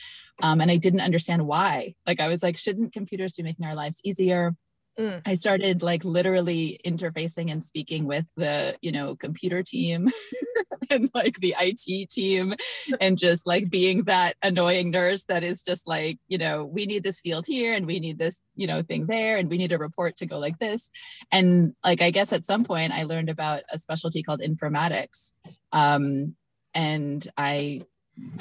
[0.44, 1.96] Um, and i didn't understand why.
[2.06, 4.56] Like i was like shouldn't computers be making our lives easier
[5.00, 5.22] Mm.
[5.26, 10.10] I started like literally interfacing and speaking with the, you know, computer team
[10.90, 12.56] and like the IT team
[13.00, 17.04] and just like being that annoying nurse that is just like, you know, we need
[17.04, 19.78] this field here and we need this, you know, thing there and we need a
[19.78, 20.90] report to go like this.
[21.32, 25.32] And like, I guess at some point I learned about a specialty called informatics.
[25.72, 26.36] Um,
[26.74, 27.82] and I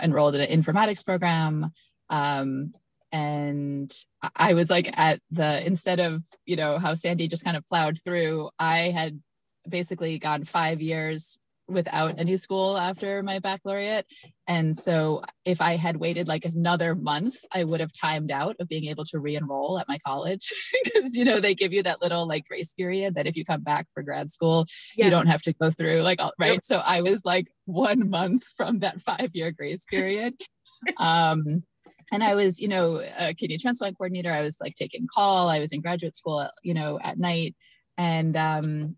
[0.02, 1.70] enrolled in an informatics program.
[2.08, 2.72] Um,
[3.16, 3.92] and
[4.34, 7.98] i was like at the instead of you know how sandy just kind of plowed
[8.04, 9.20] through i had
[9.68, 14.06] basically gone five years without any school after my baccalaureate.
[14.46, 18.68] And so if I had waited like another month, I would have timed out of
[18.68, 20.52] being able to re-enroll at my college
[20.84, 23.62] because you know they give you that little like grace period that if you come
[23.62, 26.54] back for grad school, you don't have to go through like all, right.
[26.54, 26.64] Yep.
[26.64, 30.34] So I was like one month from that five-year grace period.
[30.98, 31.64] um
[32.12, 34.32] and I was, you know, a kidney transplant coordinator.
[34.32, 35.48] I was like taking call.
[35.48, 37.56] I was in graduate school, you know, at night.
[37.98, 38.96] And um,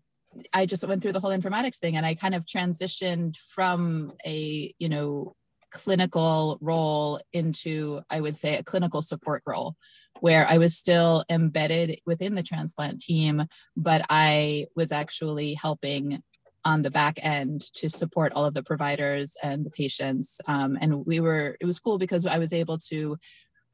[0.53, 4.73] I just went through the whole informatics thing and I kind of transitioned from a,
[4.77, 5.35] you know,
[5.71, 9.75] clinical role into, I would say, a clinical support role
[10.19, 13.45] where I was still embedded within the transplant team,
[13.77, 16.21] but I was actually helping
[16.65, 20.41] on the back end to support all of the providers and the patients.
[20.47, 23.17] Um, and we were, it was cool because I was able to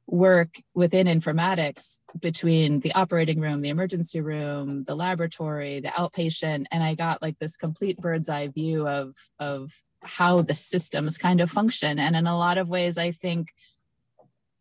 [0.08, 6.84] work within informatics between the operating room, the emergency room, the laboratory, the outpatient, and
[6.84, 9.72] I got like this complete bird's eye view of of
[10.04, 11.98] how the systems kind of function.
[11.98, 13.50] And in a lot of ways, I think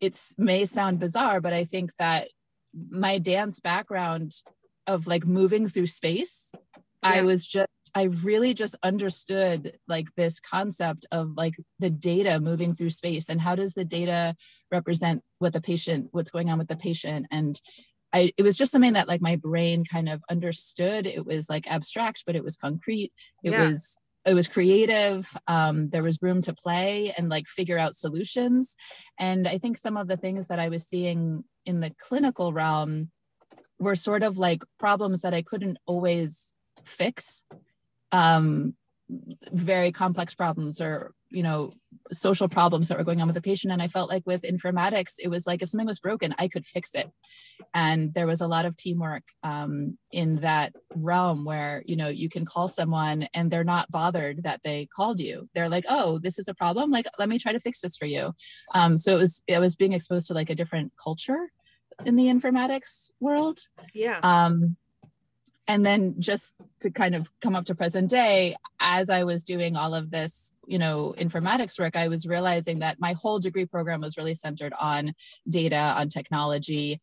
[0.01, 2.29] it's may sound bizarre, but I think that
[2.91, 4.33] my dance background
[4.87, 6.81] of like moving through space, yeah.
[7.03, 12.73] I was just I really just understood like this concept of like the data moving
[12.73, 14.35] through space and how does the data
[14.73, 17.27] represent what the patient, what's going on with the patient.
[17.31, 17.61] And
[18.13, 21.07] I, it was just something that like my brain kind of understood.
[21.07, 23.13] It was like abstract, but it was concrete.
[23.43, 23.69] It yeah.
[23.69, 28.75] was it was creative um, there was room to play and like figure out solutions
[29.19, 33.11] and i think some of the things that i was seeing in the clinical realm
[33.79, 36.55] were sort of like problems that i couldn't always
[36.85, 37.45] fix
[38.15, 38.75] um,
[39.53, 41.73] very complex problems or you know
[42.11, 43.73] social problems that were going on with the patient.
[43.73, 46.65] And i felt like with informatics it was like if something was broken i could
[46.65, 47.11] fix it.
[47.75, 52.29] And there was a lot of teamwork um, in that realm where you know you
[52.29, 55.49] can call someone and they're not bothered that they called you.
[55.55, 56.91] They're like oh this is a problem.
[56.91, 58.33] Like let me try to fix this for you.
[58.75, 61.51] Um, so it was it was being exposed to like a different culture
[62.07, 63.59] in the informatics world.
[63.93, 64.21] Yeah.
[64.23, 64.77] Um
[65.67, 69.77] and then just to kind of come up to present day as i was doing
[69.77, 74.01] all of this you know informatics work i was realizing that my whole degree program
[74.01, 75.15] was really centered on
[75.49, 77.01] data on technology.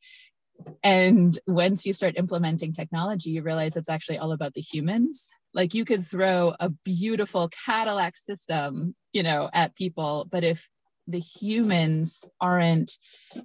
[0.84, 5.30] And once you start implementing technology you realize it's actually all about the humans.
[5.54, 10.70] Like you could throw a beautiful cadillac system you know at people but if
[11.12, 12.98] the humans aren't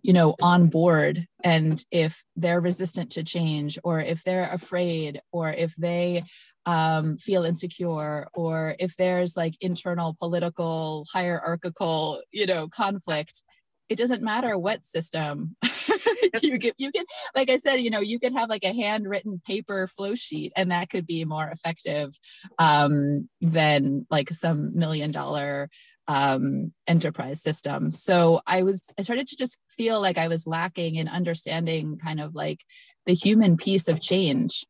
[0.03, 1.27] you know on board.
[1.45, 6.23] And if they're resistant to change or if they're afraid or if they
[6.67, 13.43] um, feel insecure or if there's like internal political hierarchical you know conflict
[13.89, 15.57] it doesn't matter what system
[16.43, 19.41] you get you can like i said you know you could have like a handwritten
[19.47, 22.19] paper flow sheet and that could be more effective
[22.59, 25.71] um, than like some million dollar
[26.09, 27.91] um, enterprise system.
[27.91, 32.21] So I was, I started to just feel like I was lacking in understanding kind
[32.21, 32.61] of like
[33.07, 34.65] the human piece of change.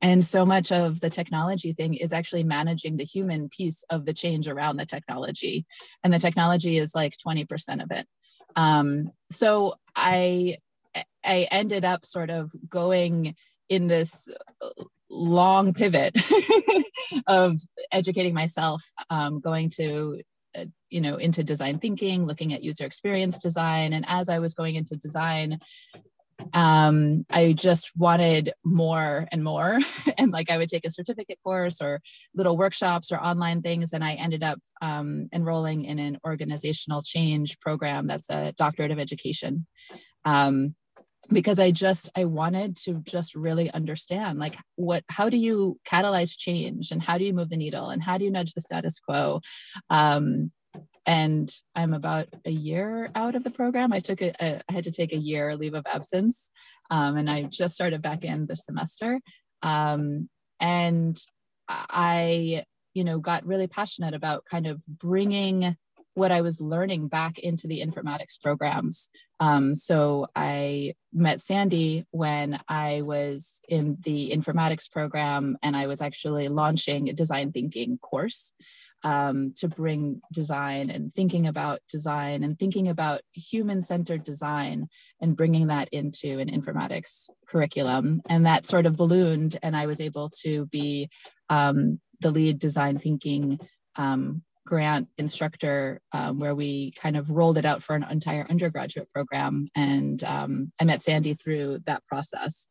[0.00, 4.12] And so much of the technology thing is actually managing the human piece of the
[4.12, 5.66] change around the technology.
[6.04, 8.06] And the technology is like 20% of it.
[8.54, 10.58] Um, so I,
[11.24, 13.34] I ended up sort of going
[13.68, 14.28] in this
[15.10, 16.16] long pivot
[17.26, 20.20] of educating myself, um, going to
[20.90, 23.92] you know into design thinking looking at user experience design.
[23.92, 25.58] And as i was going into design
[26.54, 29.78] um, i just wanted more and more.
[30.18, 32.00] And like i would take a certificate course or
[32.34, 33.92] little workshops or online things.
[33.92, 38.98] And i ended up um, enrolling in an organizational change program that's a doctorate of
[38.98, 39.66] education.
[40.24, 40.74] Um,
[41.30, 46.36] because i just i wanted to just really understand like what how do you catalyze
[46.38, 48.98] change and how do you move the needle and how do you nudge the status
[48.98, 49.40] quo?
[49.90, 50.50] Um,
[51.06, 53.92] and i'm about a year out of the program.
[53.92, 56.50] I took a, a I had to take a year leave of absence
[56.90, 59.20] um, and i just started back in this semester.
[59.62, 60.28] Um,
[60.60, 61.16] and
[61.68, 62.64] i
[62.94, 65.76] you know got really passionate about kind of bringing
[66.18, 69.08] what I was learning back into the informatics programs.
[69.40, 76.02] Um, so I met Sandy when I was in the informatics program and I was
[76.02, 78.52] actually launching a design thinking course
[79.04, 84.88] um, to bring design and thinking about design and thinking about human centered design
[85.20, 88.20] and bringing that into an informatics curriculum.
[88.28, 91.10] And that sort of ballooned, and I was able to be
[91.48, 93.60] um, the lead design thinking
[93.94, 99.08] um, grant instructor um, where we kind of rolled it out for an entire undergraduate
[99.08, 99.66] program.
[99.74, 102.68] And um, I met Sandy through that process.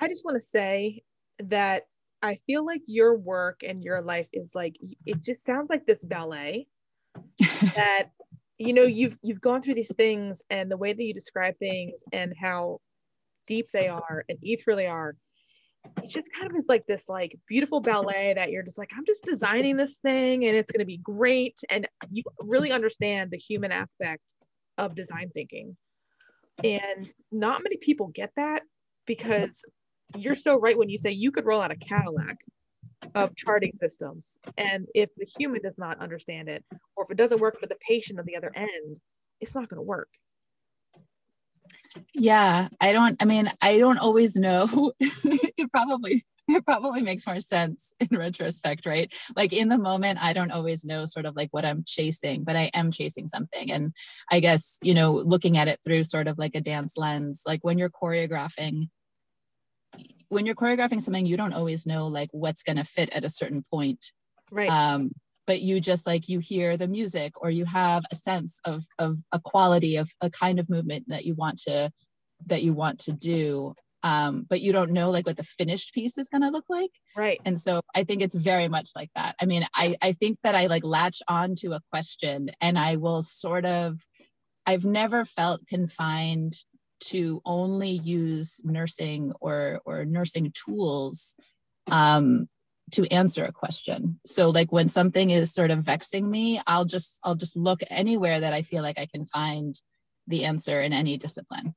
[0.00, 1.02] I just want to say
[1.40, 1.82] that
[2.22, 6.04] I feel like your work and your life is like it just sounds like this
[6.04, 6.68] ballet
[7.74, 8.10] that
[8.58, 12.04] you know you've you've gone through these things and the way that you describe things
[12.12, 12.78] and how
[13.48, 15.16] deep they are and ethereal they are
[16.02, 19.04] it just kind of is like this like beautiful ballet that you're just like i'm
[19.06, 21.58] just designing this thing and it's going to be great.
[21.70, 24.22] And you really understand the human aspect
[24.78, 25.76] of design thinking.
[26.64, 28.62] And not many people get that
[29.06, 29.62] because
[30.16, 32.38] you're so right when you say you could roll out a cadillac
[33.14, 36.64] of charting systems and if the human does not understand it
[36.96, 38.98] or if it doesn't work for the patient on the other end
[39.40, 40.08] it's not going to work
[42.14, 44.92] yeah i don't i mean i don't always know.
[45.58, 49.12] It probably it probably makes more sense in retrospect right?
[49.34, 52.56] Like in the moment i don't always know sort of like what i'm chasing but
[52.56, 53.72] i am chasing something.
[53.72, 53.94] And
[54.30, 57.60] i guess you know looking at it through sort of like a dance lens like
[57.62, 58.88] when you're choreographing
[60.28, 63.30] when you're choreographing something you don't always know like what's going to fit at a
[63.30, 64.12] certain point.
[64.50, 64.68] Right.
[64.68, 65.12] Um
[65.46, 69.18] but you just like you hear the music or you have a sense of of
[69.32, 71.90] a quality of a kind of movement that you want to
[72.46, 76.16] that you want to do um, but you don't know like what the finished piece
[76.16, 76.92] is going to look like.
[77.16, 77.40] Right.
[77.44, 79.34] And so i think it's very much like that.
[79.40, 82.96] I mean i i think that i like latch on to a question and i
[82.96, 83.98] will sort of
[84.66, 86.52] i've never felt confined
[86.98, 91.34] to only use nursing or or nursing tools
[91.90, 92.48] um
[92.92, 94.20] to answer a question.
[94.24, 98.40] So like when something is sort of vexing me i'll just i'll just look anywhere
[98.40, 99.80] that i feel like i can find
[100.26, 101.74] the answer in any discipline.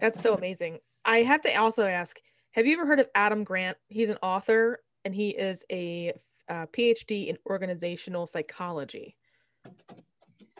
[0.00, 0.78] That's so amazing.
[1.04, 2.18] I have to also ask
[2.52, 3.76] have you ever heard of adam grant?
[3.88, 6.12] He's an author and he is a
[6.48, 9.16] uh, phd in organizational psychology.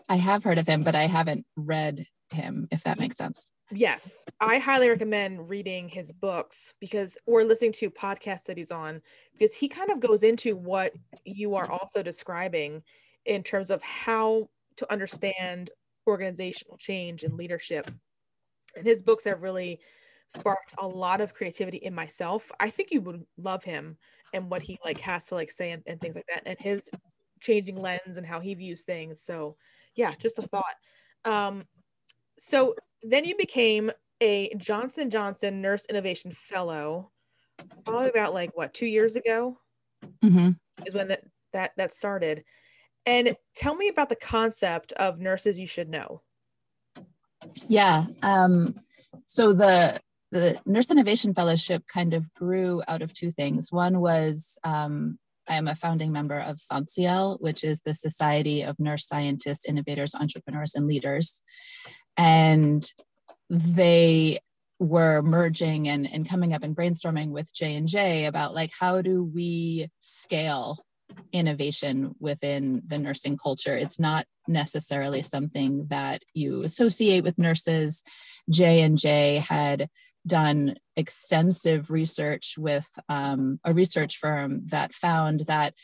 [0.08, 4.18] I have heard of him but i haven't read him if that makes sense yes
[4.40, 9.02] i highly recommend reading his books because or listening to podcasts that he's on
[9.32, 10.92] because he kind of goes into what
[11.24, 12.82] you are also describing
[13.26, 15.70] in terms of how to understand
[16.06, 17.90] organizational change and leadership.
[18.76, 19.80] And his books have really
[20.28, 22.50] sparked a lot of creativity in myself.
[22.60, 23.96] I think you would love him
[24.32, 26.88] and what he like has to like say and, and things like that and his
[27.40, 29.22] changing lens and how he views things.
[29.22, 29.56] So
[29.94, 30.64] yeah just a thought.
[31.24, 31.64] Um
[32.38, 37.10] so then you became a Johnson Johnson Nurse Innovation Fellow,
[37.84, 39.58] probably about like what two years ago
[40.24, 40.50] mm-hmm.
[40.86, 42.44] is when that that that started.
[43.04, 46.22] And tell me about the concept of nurses you should know.
[47.68, 48.06] Yeah.
[48.22, 48.74] Um,
[49.26, 50.00] so the
[50.32, 53.70] the Nurse Innovation Fellowship kind of grew out of two things.
[53.70, 58.80] One was um, I am a founding member of SONSIEL, which is the Society of
[58.80, 61.40] Nurse Scientists, Innovators, Entrepreneurs, and Leaders
[62.16, 62.84] and
[63.48, 64.40] they
[64.78, 69.88] were merging and, and coming up and brainstorming with j&j about like how do we
[70.00, 70.84] scale
[71.32, 73.76] innovation within the nursing culture?
[73.76, 78.02] It's not necessarily something that you associate with nurses.
[78.50, 79.88] J&j had
[80.26, 85.74] done extensive research with um, a research firm that found that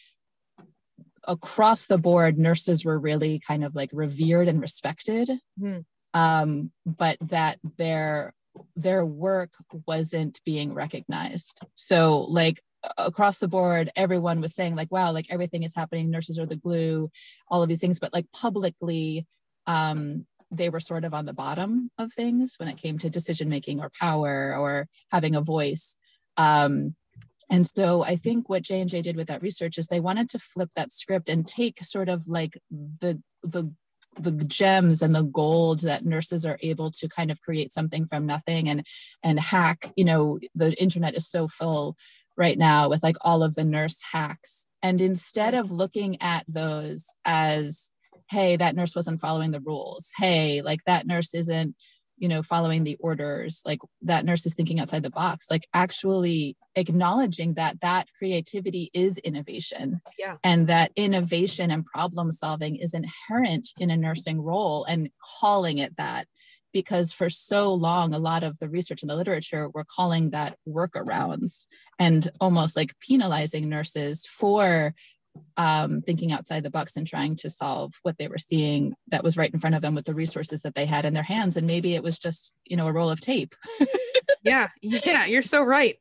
[1.27, 5.31] across the board nurses were really kind of like revered and respected.
[5.61, 8.35] Mm um, but that their
[8.77, 9.51] their work
[9.87, 11.59] wasn't being recognized.
[11.75, 12.61] So like
[12.99, 16.11] across the board, everyone was saying like, wow, like everything is happening.
[16.11, 17.11] Nurses are the glue,
[17.49, 17.99] all of these things.
[17.99, 19.27] But like publicly,
[19.67, 23.49] um, they were sort of on the bottom of things when it came to decision
[23.49, 25.97] making or power or having a voice.
[26.37, 26.95] Um,
[27.51, 30.29] and so I think what J and J did with that research is they wanted
[30.31, 33.73] to flip that script and take sort of like the the
[34.19, 38.27] the gems and the gold that nurses are able to kind of create something from
[38.27, 38.87] nothing and
[39.23, 41.97] and hack you know the internet is so full
[42.37, 44.67] right now with like all of the nurse hacks.
[44.83, 47.91] And instead of looking at those as
[48.31, 50.11] hey that nurse wasn't following the rules.
[50.17, 51.75] Hey like that nurse isn't
[52.23, 56.57] you know following the orders like that nurse is thinking outside the box like actually
[56.77, 60.01] acknowledging that that creativity is innovation.
[60.19, 60.37] Yeah.
[60.43, 65.97] And that innovation and problem solving is inherent in a nursing role and calling it
[65.97, 66.27] that
[66.73, 70.57] because for so long a lot of the research and the literature were calling that
[70.67, 71.67] workarounds
[71.99, 74.95] and almost like penalizing nurses for
[75.57, 79.37] um, thinking outside the box and trying to solve what they were seeing that was
[79.37, 81.57] right in front of them with the resources that they had in their hands.
[81.57, 83.55] And maybe it was just, you know, a roll of tape.
[84.43, 85.99] yeah, yeah, you're so right.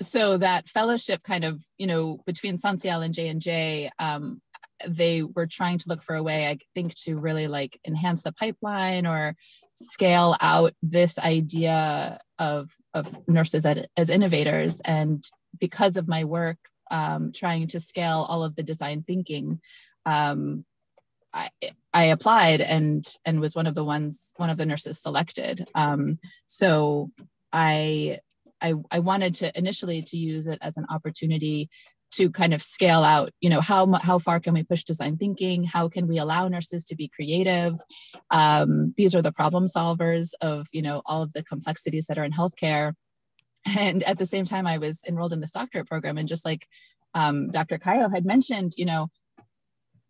[0.00, 4.40] So that fellowship kind of, you know, between SONSIEL and J and J, um,
[4.86, 8.32] they were trying to look for a way, I think, to really like enhance the
[8.32, 9.34] pipeline or
[9.74, 14.80] scale out this idea of of nurses at, as innovators.
[14.84, 15.24] And
[15.58, 16.58] because of my work
[16.92, 19.60] um, trying to scale all of the design thinking,
[20.06, 20.64] um,
[21.32, 21.48] I,
[21.94, 25.68] I applied and and was one of the ones one of the nurses selected.
[25.74, 27.10] Um, so
[27.52, 28.18] I,
[28.60, 31.70] I I wanted to initially to use it as an opportunity
[32.12, 35.64] to kind of scale out you know how how far can we push design thinking?
[35.64, 37.76] How can we allow nurses to be creative?
[38.30, 42.24] Um, these are the problem solvers of you know all of the complexities that are
[42.24, 42.92] in healthcare
[43.66, 46.66] and at the same time i was enrolled in this doctorate program and just like
[47.14, 49.08] um, dr cayo had mentioned you know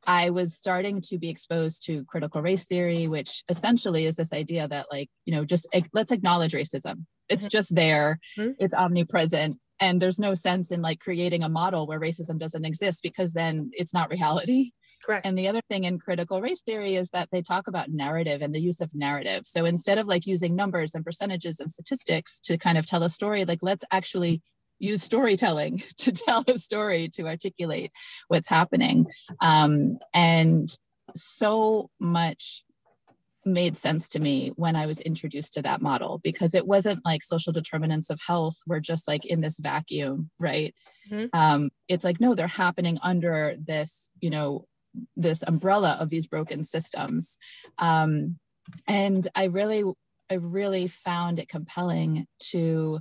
[0.05, 4.67] I was starting to be exposed to critical race theory, which essentially is this idea
[4.67, 7.07] that, like, you know, just let's acknowledge racism.
[7.29, 7.51] It's mm-hmm.
[7.51, 8.51] just there, mm-hmm.
[8.59, 13.03] it's omnipresent and there's no sense in like creating a model where racism doesn't exist
[13.03, 14.71] because then it's not reality
[15.05, 18.43] correct and the other thing in critical race theory is that they talk about narrative
[18.43, 22.41] and the use of narrative so instead of like using numbers and percentages and statistics
[22.41, 24.41] to kind of tell a story like let's actually
[24.79, 27.91] use storytelling to tell a story to articulate
[28.29, 29.07] what's happening
[29.41, 30.77] um, and
[31.15, 32.65] so much
[33.45, 37.23] made sense to me when I was introduced to that model because it wasn't like
[37.23, 40.75] social determinants of health were just like in this vacuum, right?
[41.11, 41.27] Mm-hmm.
[41.33, 44.67] Um, it's like, no, they're happening under this, you know,
[45.17, 47.39] this umbrella of these broken systems.
[47.79, 48.39] Um,
[48.87, 49.85] and I really,
[50.31, 53.01] I really found it compelling to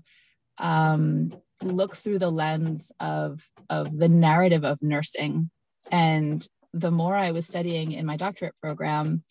[0.58, 5.50] um, look through the lens of, of the narrative of nursing.
[5.92, 9.24] And the more I was studying in my doctorate program,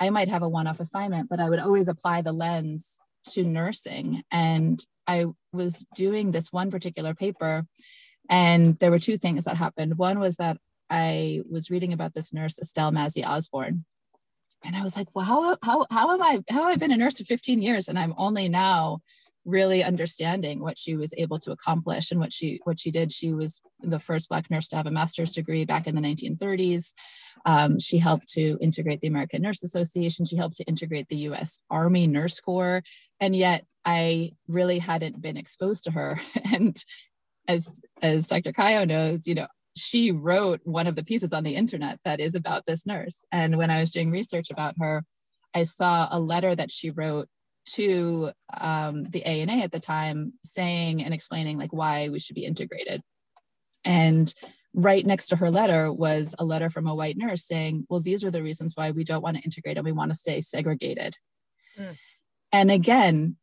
[0.00, 2.96] I might have a one off assignment, but I would always apply the lens
[3.30, 4.22] to nursing.
[4.30, 7.66] And I was doing this one particular paper,
[8.30, 9.98] and there were two things that happened.
[9.98, 10.58] One was that
[10.90, 13.84] I was reading about this nurse, Estelle Massey Osborne.
[14.64, 16.96] And I was like, well, how, how, how am I, how have I been a
[16.96, 17.88] nurse for 15 years?
[17.88, 19.00] And I'm only now
[19.48, 23.10] really understanding what she was able to accomplish and what she what she did.
[23.10, 26.92] She was the first Black nurse to have a master's degree back in the 1930s.
[27.46, 30.26] Um, she helped to integrate the American Nurse Association.
[30.26, 31.60] She helped to integrate the U.S.
[31.70, 32.82] Army Nurse Corps,
[33.20, 36.20] and yet I really hadn't been exposed to her.
[36.52, 36.76] and
[37.46, 38.52] as as Dr.
[38.52, 39.46] Cayo knows, you know,
[39.76, 43.18] she wrote one of the pieces on the internet that is about this nurse.
[43.30, 45.04] And when I was doing research about her,
[45.54, 47.28] I saw a letter that she wrote
[47.72, 52.44] to um, the ANA at the time saying and explaining like why we should be
[52.44, 53.02] integrated.
[53.84, 54.32] And
[54.74, 58.24] right next to her letter was a letter from a white nurse saying, well, these
[58.24, 61.16] are the reasons why we don't want to integrate and we want to stay segregated.
[61.78, 61.96] Mm.
[62.52, 63.36] And again,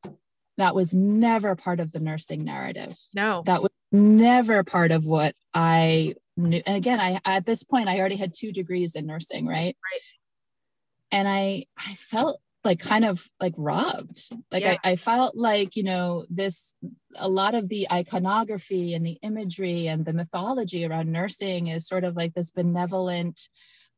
[0.57, 2.97] that was never part of the nursing narrative.
[3.13, 3.43] No.
[3.45, 6.61] That was never part of what I knew.
[6.65, 9.75] And again, I at this point I already had two degrees in nursing, right?
[9.91, 10.01] Right.
[11.11, 14.77] And I I felt like kind of like robbed like yeah.
[14.83, 16.73] I, I felt like you know this
[17.15, 22.03] a lot of the iconography and the imagery and the mythology around nursing is sort
[22.03, 23.39] of like this benevolent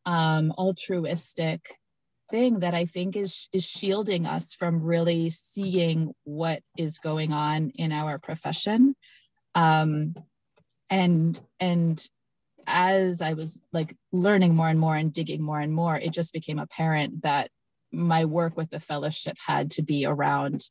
[0.05, 1.77] um, altruistic
[2.29, 7.71] thing that i think is is shielding us from really seeing what is going on
[7.75, 8.95] in our profession
[9.55, 10.13] um,
[10.89, 12.07] and and
[12.65, 16.33] as i was like learning more and more and digging more and more it just
[16.33, 17.49] became apparent that
[17.91, 20.69] my work with the fellowship had to be around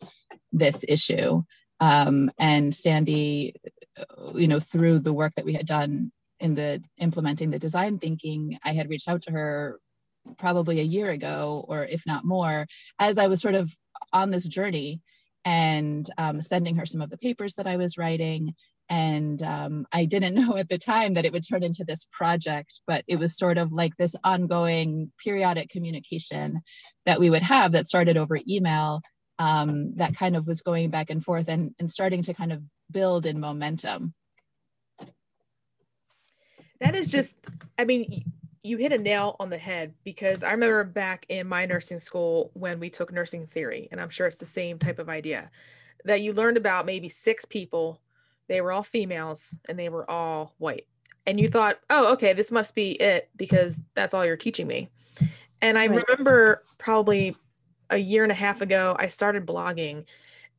[0.53, 1.43] this issue.
[1.81, 3.55] Um, and Sandy,
[3.99, 7.99] uh, you know, through the work that we had done in the implementing the design
[7.99, 9.79] thinking, I had reached out to her
[10.39, 12.66] probably a year ago, or if not more,
[12.99, 13.74] as I was sort of
[14.12, 15.01] on this journey
[15.45, 18.55] and um, sending her some of the papers that I was writing.
[18.89, 22.83] And um, i didn't know at the time that it would turn into this project
[22.87, 26.61] but it was sort of like this ongoing periodic communication
[27.05, 29.01] that we would have that started over email
[29.41, 32.62] um, that kind of was going back and forth and, and starting to kind of
[32.91, 34.14] build in momentum.
[36.81, 37.37] That is just
[37.79, 38.33] i mean
[38.67, 42.51] you hit a nail on the head because i remember back in my nursing school
[42.55, 45.51] when we took nursing theory and i'm sure it's the same type of idea
[46.05, 48.01] that you learned about maybe six people
[48.49, 50.87] they were all females and they were all white.
[51.27, 54.91] And you thought, oh, okay, this must be it because that's all you're teaching me.
[55.61, 56.03] And I right.
[56.07, 57.35] remember probably
[57.91, 60.05] a year and a half ago, I started blogging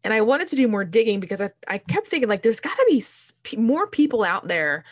[0.04, 2.76] and I wanted to do more digging because I, I kept thinking, like, there's got
[2.76, 4.84] to be more people out there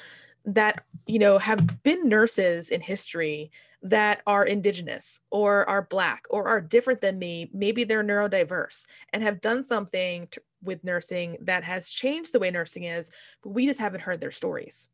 [0.46, 3.52] that, you know, have been nurses in history
[3.86, 9.22] that are indigenous or are black or are different than me maybe they're neurodiverse and
[9.22, 13.12] have done something to, with nursing that has changed the way nursing is
[13.44, 14.90] but we just haven't heard their stories.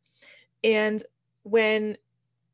[0.62, 1.02] And
[1.43, 1.97] when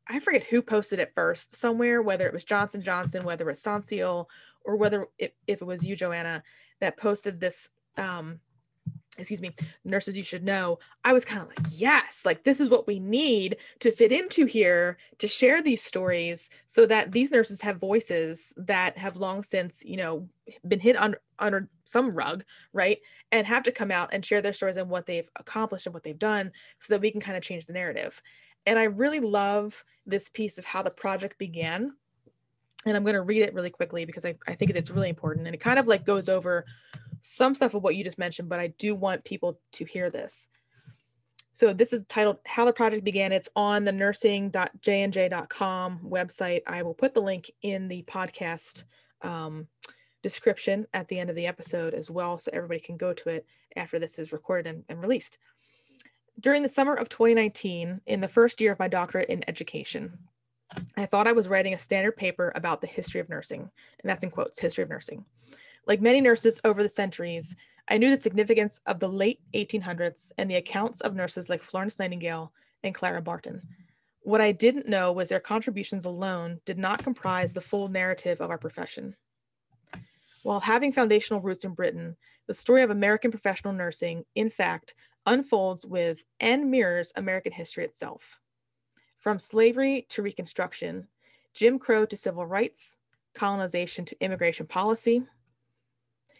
[0.08, 3.60] i forget who posted it first somewhere whether it was johnson johnson whether it was
[3.60, 4.28] SONSIEL,
[4.64, 6.42] or whether it, if it was you joanna
[6.80, 7.68] that posted this
[7.98, 8.40] um,
[9.18, 9.54] excuse me,
[9.84, 13.00] nurses you should know, I was kind of like, yes, like this is what we
[13.00, 18.52] need to fit into here to share these stories so that these nurses have voices
[18.56, 20.28] that have long since, you know,
[20.66, 22.98] been hit under under some rug, right?
[23.32, 26.02] And have to come out and share their stories and what they've accomplished and what
[26.02, 28.22] they've done so that we can kind of change the narrative.
[28.66, 31.92] And I really love this piece of how the project began.
[32.86, 35.46] And I'm going to read it really quickly because I, I think it's really important.
[35.46, 36.64] And it kind of like goes over
[37.22, 40.48] some stuff of what you just mentioned, but I do want people to hear this.
[41.52, 43.32] So this is titled How the Project Began.
[43.32, 46.60] It's on the nursing.jnj.com website.
[46.66, 48.84] I will put the link in the podcast
[49.22, 49.66] um,
[50.22, 53.44] description at the end of the episode as well, so everybody can go to it
[53.76, 55.38] after this is recorded and, and released.
[56.38, 60.16] During the summer of 2019, in the first year of my doctorate in education,
[60.96, 64.22] I thought I was writing a standard paper about the history of nursing, and that's
[64.22, 65.24] in quotes, history of nursing.
[65.88, 67.56] Like many nurses over the centuries,
[67.88, 71.98] I knew the significance of the late 1800s and the accounts of nurses like Florence
[71.98, 72.52] Nightingale
[72.84, 73.62] and Clara Barton.
[74.20, 78.50] What I didn't know was their contributions alone did not comprise the full narrative of
[78.50, 79.16] our profession.
[80.42, 82.16] While having foundational roots in Britain,
[82.46, 84.92] the story of American professional nursing, in fact,
[85.24, 88.40] unfolds with and mirrors American history itself.
[89.16, 91.08] From slavery to Reconstruction,
[91.54, 92.98] Jim Crow to civil rights,
[93.34, 95.22] colonization to immigration policy,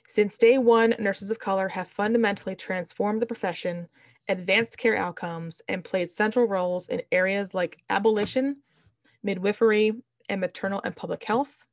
[0.08, 3.88] since day one, nurses of color have fundamentally transformed the profession,
[4.26, 8.56] advanced care outcomes, and played central roles in areas like abolition,
[9.22, 9.92] midwifery,
[10.30, 11.66] and maternal and public health,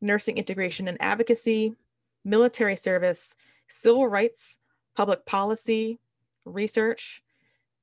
[0.00, 1.74] nursing integration and advocacy,
[2.24, 3.34] military service,
[3.66, 4.58] civil rights,
[4.96, 5.98] public policy,
[6.44, 7.22] research,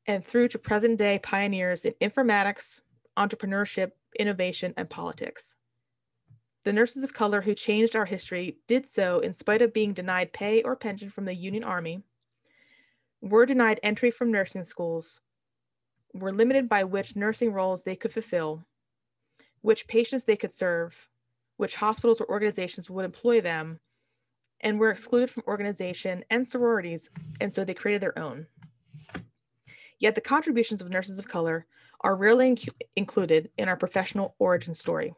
[0.08, 2.80] and through to present day pioneers in informatics,
[3.18, 5.56] entrepreneurship, innovation, and politics.
[6.66, 10.34] The nurses of color who changed our history did so in spite of being denied
[10.34, 12.02] pay or pension from the Union Army,
[13.22, 15.22] were denied entry from nursing schools,
[16.12, 18.66] were limited by which nursing roles they could fulfill,
[19.62, 21.08] which patients they could serve,
[21.58, 23.80] which hospitals or organizations would employ them,
[24.60, 28.48] and were excluded from organization and sororities, and so they created their own.
[30.00, 31.68] Yet the contributions of nurses of color
[32.02, 35.14] are rarely inc- included in our professional origin story.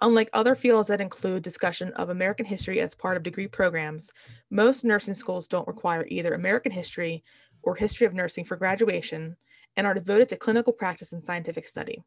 [0.00, 4.12] Unlike other fields that include discussion of American history as part of degree programs,
[4.50, 7.24] most nursing schools don't require either American history
[7.62, 9.36] or history of nursing for graduation
[9.76, 12.02] and are devoted to clinical practice and scientific study.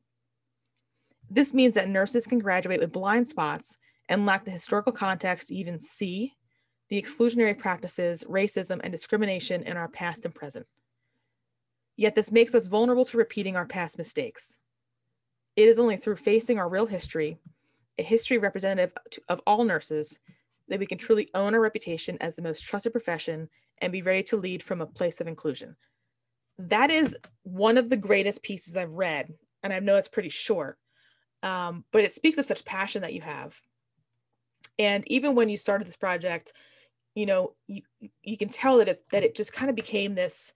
[1.30, 3.78] This means that nurses can graduate with blind spots
[4.08, 6.34] and lack the historical context to even see
[6.90, 10.66] the exclusionary practices, racism, and discrimination in our past and present.
[11.96, 14.58] Yet this makes us vulnerable to repeating our past mistakes.
[15.56, 17.38] It is only through facing our real history
[17.98, 18.94] a history representative
[19.30, 20.20] of all nurses,
[20.68, 24.24] that we can truly own our reputation as the most trusted profession and be ready
[24.24, 25.76] to lead from a place of inclusion.
[26.58, 29.34] That is one of the greatest pieces I've read,
[29.64, 30.78] and I know it's pretty short,
[31.44, 33.60] um, but it speaks of such passion that you have.
[34.80, 36.54] And even when you started this project,
[37.16, 37.82] you know, you,
[38.24, 40.54] you can tell that it, that it just kind of became this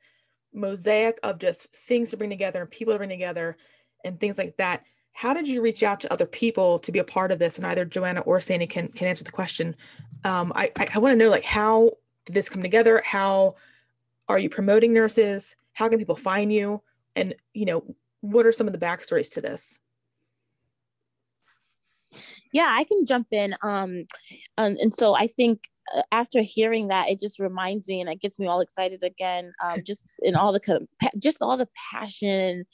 [0.54, 3.58] mosaic of just things to bring together and people to bring together
[4.06, 4.84] and things like that
[5.18, 7.58] how did you reach out to other people to be a part of this?
[7.58, 9.76] And either Joanna or Sandy can can answer the question.
[10.26, 11.92] Um, I I, I want to know like how
[12.26, 13.02] did this come together?
[13.06, 13.56] How
[14.28, 15.56] are you promoting nurses?
[15.72, 16.82] How can people find you?
[17.16, 19.80] And you know, what are some of the backstories to this?
[22.52, 23.56] Yeah, I can jump in.
[23.64, 24.06] Um,
[24.58, 25.64] and, and so I think
[25.96, 29.54] uh, after hearing that, it just reminds me and it gets me all excited again.
[29.64, 30.88] Um, just in all the
[31.18, 32.66] just all the passion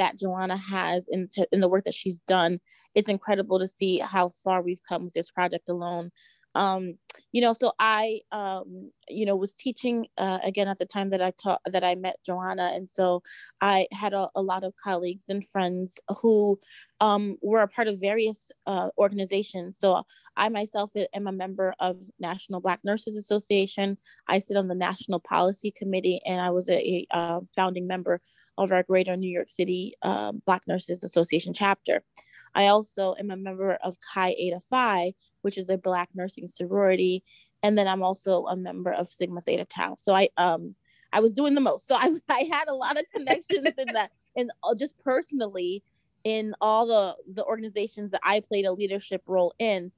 [0.00, 2.58] that Joanna has in, t- in the work that she's done.
[2.94, 6.10] It's incredible to see how far we've come with this project alone.
[6.54, 6.94] Um,
[7.32, 11.22] you know, so I, um, you know, was teaching uh, again at the time that
[11.22, 13.22] I taught that I met Joanna, and so
[13.60, 16.58] I had a, a lot of colleagues and friends who
[17.00, 19.78] um, were a part of various uh, organizations.
[19.78, 20.02] So
[20.36, 23.96] I myself am a member of National Black Nurses Association.
[24.26, 28.20] I sit on the National Policy Committee, and I was a, a uh, founding member
[28.60, 32.02] of our Greater New York City um, Black Nurses Association chapter.
[32.54, 37.24] I also am a member of Chi Eta Phi, which is a Black nursing sorority,
[37.62, 39.96] and then I'm also a member of Sigma Theta Tau.
[39.98, 40.74] So I um
[41.12, 41.86] I was doing the most.
[41.86, 45.82] So I I had a lot of connections in that, and uh, just personally
[46.24, 49.90] in all the the organizations that I played a leadership role in.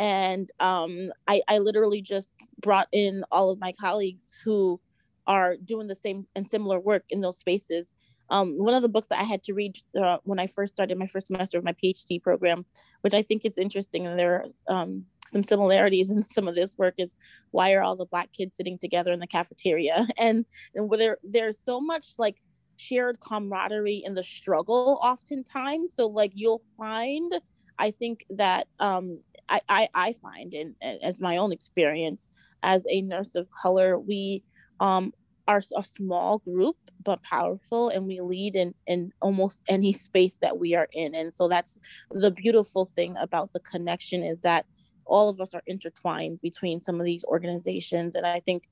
[0.00, 2.28] And um, I, I literally just
[2.60, 4.80] brought in all of my colleagues who
[5.26, 7.92] are doing the same and similar work in those spaces
[8.30, 10.98] um, one of the books that I had to read uh, when I first started
[10.98, 12.64] my first semester of my PhD program,
[13.00, 16.76] which I think is interesting, and there are um, some similarities in some of this
[16.78, 17.14] work is
[17.50, 20.06] why are all the black kids sitting together in the cafeteria?
[20.18, 22.36] And and where there there's so much like
[22.76, 25.94] shared camaraderie in the struggle oftentimes.
[25.94, 27.32] So like you'll find
[27.78, 32.28] i think that um i i, I find in as my own experience
[32.62, 34.42] as a nurse of color we
[34.80, 35.12] um
[35.48, 40.58] are a small group but powerful and we lead in in almost any space that
[40.58, 41.14] we are in.
[41.14, 41.78] And so that's
[42.10, 44.66] the beautiful thing about the connection is that
[45.06, 48.14] all of us are intertwined between some of these organizations.
[48.14, 48.64] And i think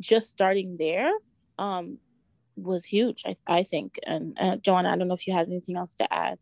[0.00, 1.12] just starting there
[1.58, 1.98] um,
[2.56, 4.00] was huge i, I think.
[4.04, 6.38] And uh, john i don't know if you had anything else to add.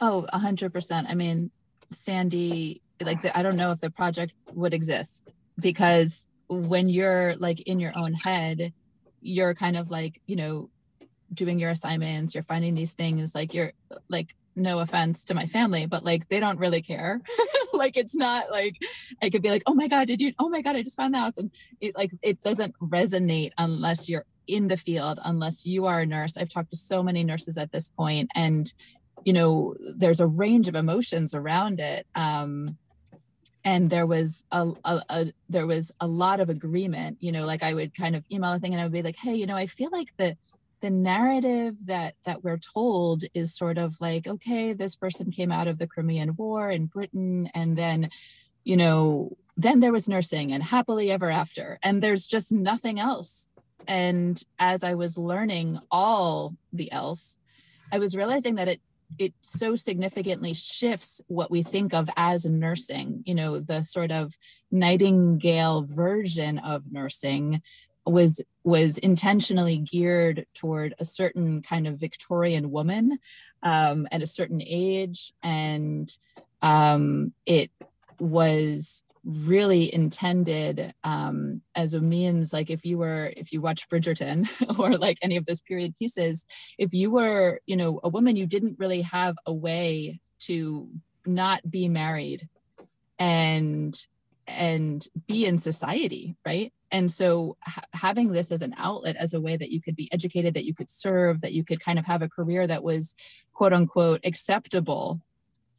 [0.00, 1.50] Oh 100% i mean
[1.90, 7.60] sandy like the, i don't know if the project would exist because when you're like
[7.62, 8.72] in your own head
[9.20, 10.70] you're kind of like you know
[11.32, 13.72] doing your assignments you're finding these things like you're
[14.08, 17.20] like no offense to my family but like they don't really care.
[17.74, 18.74] Like it's not like
[19.22, 21.14] i could be like oh my god did you oh my god i just found
[21.14, 26.00] that and it like it doesn't resonate unless you're in the field unless you are
[26.00, 26.36] a nurse.
[26.36, 28.72] I've talked to so many nurses at this point and
[29.24, 32.06] you know there's a range of emotions around it.
[32.14, 32.76] Um
[33.68, 37.62] and there was a, a, a, there was a lot of agreement you know like
[37.62, 39.56] i would kind of email a thing and i would be like hey you know
[39.56, 40.36] i feel like the
[40.80, 45.68] the narrative that that we're told is sort of like okay this person came out
[45.68, 48.08] of the crimean war in britain and then
[48.64, 51.80] you know then there was nursing and happily ever after.
[51.82, 53.48] And there's just nothing else.
[53.88, 57.36] And as i was learning all the else
[57.92, 58.80] i was realizing that it
[59.18, 64.34] it so significantly shifts what we think of as nursing you know the sort of
[64.70, 67.62] nightingale version of nursing
[68.06, 73.18] was was intentionally geared toward a certain kind of victorian woman
[73.62, 75.32] um, at a certain age.
[75.42, 76.10] And
[76.62, 77.70] um, it
[78.18, 84.48] was really intended um, as a means like if you were if you watch bridgerton
[84.78, 86.46] or like any of those period pieces
[86.78, 90.88] if you were you know a woman you didn't really have a way to
[91.26, 92.48] not be married
[93.18, 94.06] and
[94.46, 96.72] and be in society right?
[96.90, 100.10] And so ha- having this as an outlet as a way that you could be
[100.10, 103.14] educated that you could serve that you could kind of have a career that was
[103.52, 105.20] quote unquote acceptable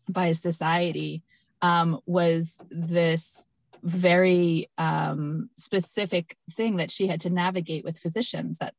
[0.07, 1.23] by society
[1.61, 3.47] um, was this
[3.83, 8.73] very um, specific thing that she had to navigate with physicians that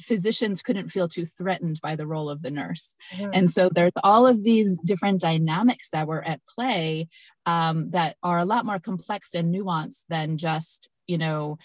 [0.00, 2.96] physicians couldn't feel too threatened by the role of the nurse.
[3.16, 3.30] Mm-hmm.
[3.34, 7.08] and so there's all of these different dynamics that were at play
[7.44, 11.58] um, that are a lot more complex and nuanced than just you know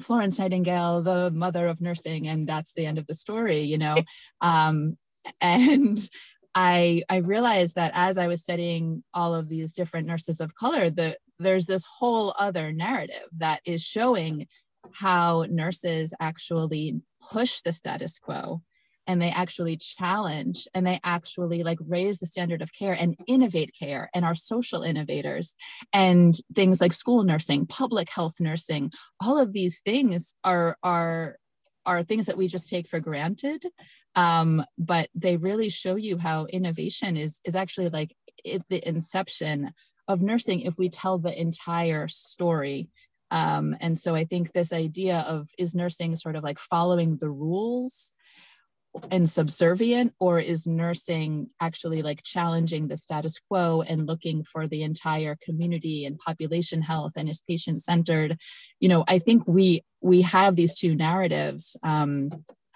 [0.00, 4.02] florence nightingale the mother of nursing and that's the end of the story you know?
[4.40, 4.96] Um,
[5.40, 5.98] and
[6.54, 10.90] I I realized that as I was studying all of these different nurses of color,
[10.90, 14.46] that there's this whole other narrative that is showing
[14.92, 18.62] how nurses actually push the status quo
[19.06, 23.72] and they actually challenge and they actually like raise the standard of care and innovate
[23.78, 25.54] care and are social innovators.
[25.92, 31.36] And things like school nursing public health nursing all of these things are are
[31.86, 33.64] are things that we just take for granted
[34.14, 38.14] um, but they really show you how innovation is is actually like
[38.44, 39.72] it, the inception
[40.08, 42.88] of nursing if we tell the entire story.
[43.30, 47.30] Um, and so i think this idea of is nursing sort of like following the
[47.30, 48.10] rules
[49.10, 54.82] and subservient or is nursing actually like challenging the status quo and looking for the
[54.82, 58.36] entire community and population health and is patient centered
[58.80, 62.30] you know i think we we have these two narratives um,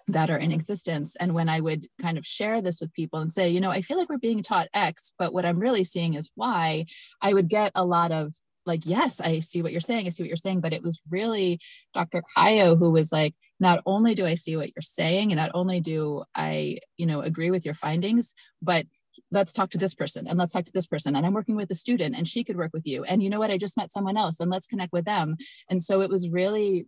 [0.09, 1.17] that are in existence.
[1.19, 3.81] And when i would kind of share this with people and say you know i
[3.81, 6.87] feel like we're being taught x but what i'm really seeing is y
[7.23, 8.35] i would get a lot of
[8.67, 10.61] like yes i see what you're saying i see what you're saying.
[10.61, 11.61] But it was really
[11.95, 13.35] dr cayo who was like
[13.69, 17.21] not only do i see what you're saying and not only do i you know
[17.21, 18.87] agree with your findings but
[19.31, 21.71] let's talk to this person and let's talk to this person and i'm working with
[21.71, 23.93] a student and she could work with you and you know what i just met
[23.93, 25.37] someone else and let's connect with them
[25.71, 26.87] and so it was really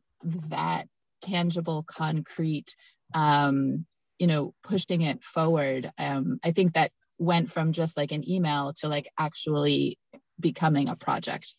[0.49, 0.87] that
[1.23, 2.77] tangible concrete
[3.15, 3.87] um
[4.19, 8.73] you know pushing it forward um i think that went from just like an email
[8.75, 9.99] to like actually
[10.39, 11.55] becoming a project.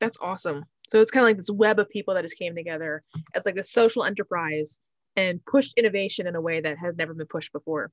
[0.00, 0.64] That's awesome.
[0.88, 3.02] So it's kind of like this web of people that just came together
[3.34, 4.78] as like a social enterprise
[5.16, 7.90] and pushed innovation in a way that has never been pushed before.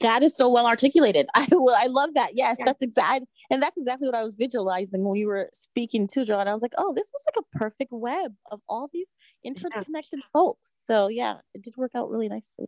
[0.00, 1.26] That is so well articulated.
[1.34, 1.74] I will.
[1.74, 2.30] I love that.
[2.34, 2.64] Yes, yeah.
[2.64, 6.48] that's exactly, and that's exactly what I was visualizing when you were speaking to John.
[6.48, 9.06] I was like, oh, this was like a perfect web of all these
[9.44, 10.26] interconnected yeah.
[10.32, 10.70] folks.
[10.86, 12.66] So yeah, it did work out really nicely.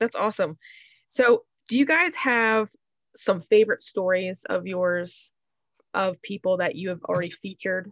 [0.00, 0.58] That's awesome.
[1.08, 2.68] So, do you guys have
[3.16, 5.30] some favorite stories of yours
[5.94, 7.90] of people that you have already featured?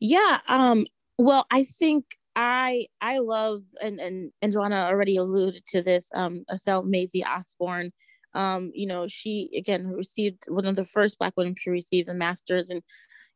[0.00, 0.38] Yeah.
[0.48, 0.86] Um,
[1.18, 2.04] well, I think
[2.36, 6.08] I I love and and and Joanna already alluded to this.
[6.14, 7.92] Um, Estelle Massey Osborne.
[8.32, 12.14] Um, you know, she again received one of the first Black women to receive the
[12.14, 12.82] master's, and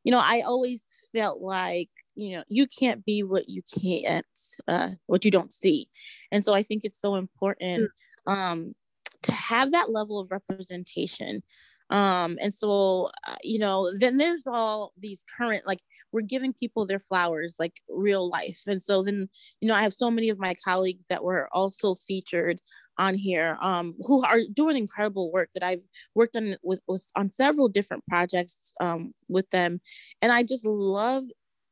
[0.04, 4.26] you know, I always felt like you know you can't be what you can't
[4.68, 5.88] uh, what you don't see,
[6.30, 7.90] and so I think it's so important
[8.26, 8.74] um
[9.22, 11.42] to have that level of representation.
[11.90, 15.80] Um, and so uh, you know, then there's all these current like
[16.12, 18.62] we're giving people their flowers like real life.
[18.68, 19.28] And so then
[19.60, 22.60] you know i have so many of my colleagues that were also featured
[22.98, 25.82] on here um, who are doing incredible work that i've
[26.14, 29.80] worked on with, with on several different projects um, with them.
[30.22, 31.24] And i just love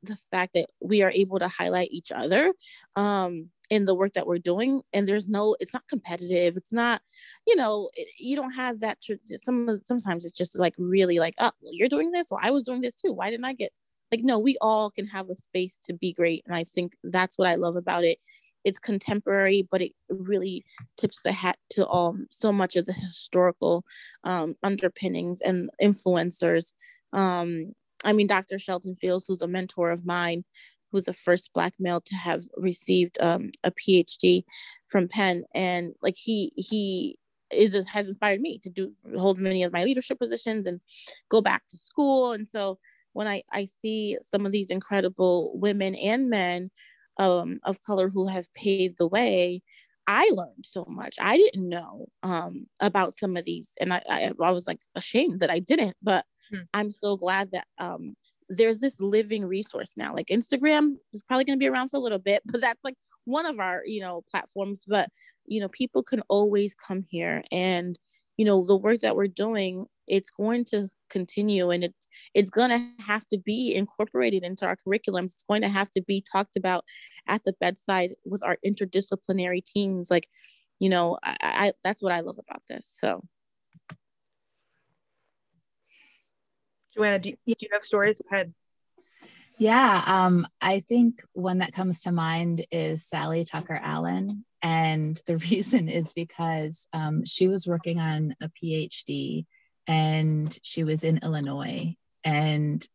[0.03, 2.53] the fact that we are able to highlight each other
[2.97, 7.01] um, in the work that we're doing and there's no it's not competitive it's not
[7.47, 11.51] you know you don't have that tr- some sometimes it's just like really like oh
[11.63, 13.73] well, you're doing this well i was doing this too why didn't i get
[14.11, 17.39] like no we all can have a space to be great and i think that's
[17.39, 18.19] what i love about it.
[18.63, 20.67] It's contemporary but it really
[20.99, 23.85] tips the hat to all so much of the historical
[24.23, 26.75] um, underpinnings and influencers.
[27.15, 27.73] Um,
[28.05, 30.45] i mean dr sheldon fields who's a mentor of mine
[30.93, 34.45] who's the first black male to have received um, a phd
[34.87, 37.19] from penn and like he he
[37.51, 40.81] is has inspired me to do hold many of my leadership positions and
[41.29, 42.79] go back to school and so
[43.13, 46.71] when I, I see some of these incredible women and men
[47.19, 49.63] um, of color who have paved the way,
[50.07, 51.17] I learned so much.
[51.21, 55.41] I didn't know um, about some of these, and I, I, I, was like ashamed
[55.41, 55.97] that I didn't.
[56.03, 56.63] But hmm.
[56.75, 58.15] I'm so glad that um,
[58.49, 60.15] there's this living resource now.
[60.15, 62.97] Like Instagram is probably going to be around for a little bit, but that's like
[63.25, 64.85] one of our you know platforms.
[64.87, 65.09] But
[65.47, 67.99] you know, people can always come here, and
[68.37, 72.71] you know, the work that we're doing it's going to continue and it's it's going
[72.71, 76.57] to have to be incorporated into our curriculums it's going to have to be talked
[76.57, 76.85] about
[77.29, 80.29] at the bedside with our interdisciplinary teams like
[80.81, 83.23] you know I, I that's what i love about this so
[86.95, 88.21] joanna do you, do you have stories?
[88.21, 88.53] Go ahead.
[89.59, 94.45] Yeah um, i think one that comes to mind is sallie tucker allen.
[94.65, 99.45] And the reason is because um, she was working on a phd
[99.87, 101.97] and she was in Illinois.
[102.25, 102.87] And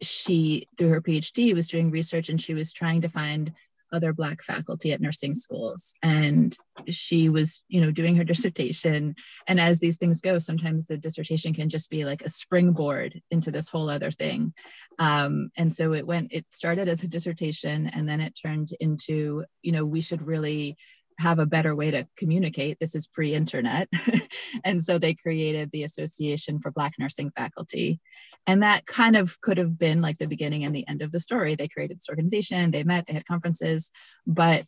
[0.00, 3.52] she, through her PhD, was doing research and she was trying to find
[3.92, 5.94] other Black faculty at nursing schools.
[6.02, 6.56] And
[6.88, 9.14] she was, you know, doing her dissertation.
[9.46, 13.50] And as these things go, sometimes the dissertation can just be like a springboard into
[13.50, 14.54] this whole other thing.
[14.98, 19.44] Um, and so it went, it started as a dissertation and then it turned into,
[19.62, 20.76] you know, we should really
[21.18, 22.78] have a better way to communicate.
[22.78, 23.88] This is pre internet.
[24.64, 28.00] and so they created the Association for Black Nursing Faculty.
[28.46, 31.20] And that kind of could have been like the beginning and the end of the
[31.20, 31.54] story.
[31.54, 33.90] They created this organization, they met, they had conferences.
[34.26, 34.66] But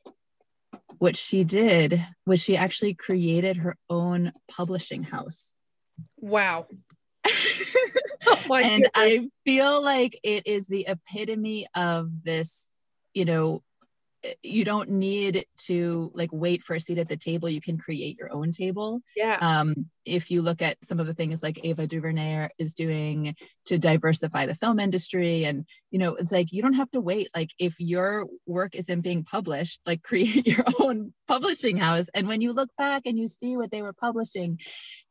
[0.99, 5.53] what she did was she actually created her own publishing house.
[6.17, 6.67] Wow.
[7.27, 8.91] oh and goodness.
[8.95, 12.71] I feel like it is the epitome of this,
[13.15, 13.63] you know,
[14.43, 18.19] you don't need to like wait for a seat at the table you can create
[18.19, 19.01] your own table.
[19.17, 19.39] Yeah.
[19.41, 23.79] Um if you look at some of the things like ava duvernay is doing to
[23.79, 27.29] diversify the film industry and you know it's like you don't have to wait.
[27.35, 32.09] Like if your work isn't being published like create your own publishing house.
[32.15, 34.59] And when you look back and you see what they were publishing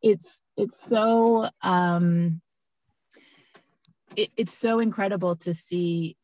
[0.01, 2.41] it's it's so um
[4.15, 6.17] it, it's so incredible to see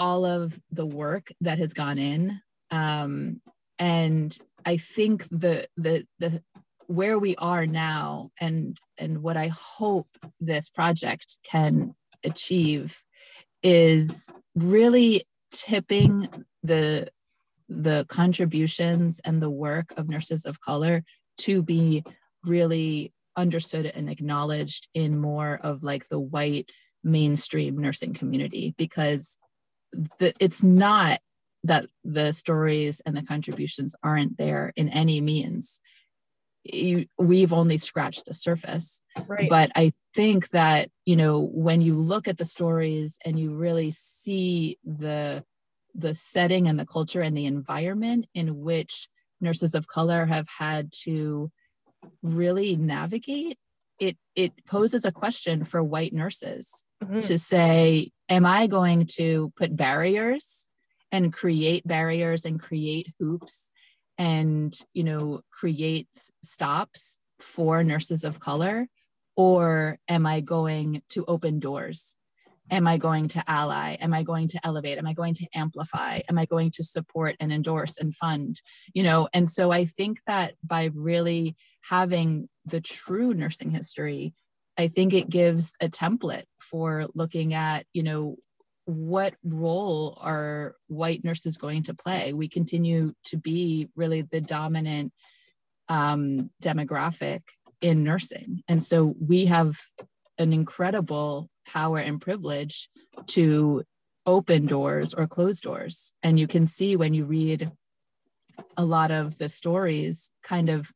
[0.00, 2.40] all of the work that has gone in.
[2.72, 3.40] Um,
[3.80, 6.40] and i think the the the
[6.86, 13.02] where we are now and and what i hope this project can achieve
[13.62, 16.28] is really tipping
[16.62, 17.08] the
[17.68, 21.02] the contributions and the work of nurses of color
[21.38, 22.04] to be
[22.44, 26.68] really understood and acknowledged in more of like the white
[27.02, 29.38] mainstream nursing community because
[30.18, 31.20] the, it's not
[31.64, 35.80] that the stories and the contributions aren't there in any means
[36.64, 39.48] you, we've only scratched the surface right.
[39.48, 43.90] but i think that you know when you look at the stories and you really
[43.90, 45.42] see the
[45.94, 49.08] the setting and the culture and the environment in which
[49.40, 51.50] nurses of color have had to
[52.22, 53.58] really navigate
[54.00, 57.20] it it poses a question for white nurses mm-hmm.
[57.20, 60.66] to say am i going to put barriers
[61.12, 63.70] and create barriers and create hoops
[64.18, 66.08] and you know create
[66.42, 68.88] stops for nurses of color
[69.36, 72.16] or am I going to open doors?
[72.70, 73.94] Am I going to ally?
[73.94, 74.98] Am I going to elevate?
[74.98, 76.20] Am I going to amplify?
[76.28, 78.60] Am I going to support and endorse and fund?
[78.94, 81.56] You know, and so I think that by really
[81.88, 84.34] having the true nursing history,
[84.78, 88.36] I think it gives a template for looking at, you know,
[88.84, 92.32] what role are white nurses going to play?
[92.32, 95.12] We continue to be really the dominant
[95.88, 97.42] um, demographic
[97.80, 98.62] in nursing.
[98.68, 99.78] And so we have
[100.38, 102.88] an incredible power and privilege
[103.26, 103.82] to
[104.26, 106.12] open doors or close doors.
[106.22, 107.70] And you can see when you read
[108.76, 110.90] a lot of the stories, kind of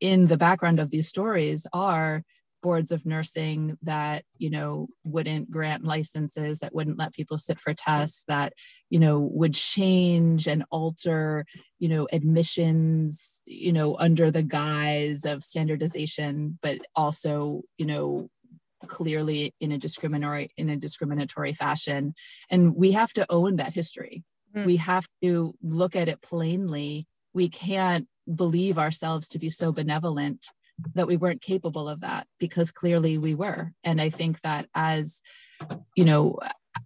[0.00, 2.22] in the background of these stories are
[2.62, 7.74] boards of nursing that you know wouldn't grant licenses that wouldn't let people sit for
[7.74, 8.54] tests that
[8.88, 11.44] you know would change and alter
[11.78, 18.30] you know admissions you know under the guise of standardization but also you know
[18.84, 22.14] clearly in a discriminatory in a discriminatory fashion.
[22.50, 24.24] And we have to own that history.
[24.56, 24.66] Mm.
[24.66, 27.06] we have to look at it plainly.
[27.32, 30.46] We can't believe ourselves to be so benevolent
[30.94, 33.72] that we weren't capable of that because clearly we were.
[33.82, 35.20] And i think that as
[35.96, 36.38] you know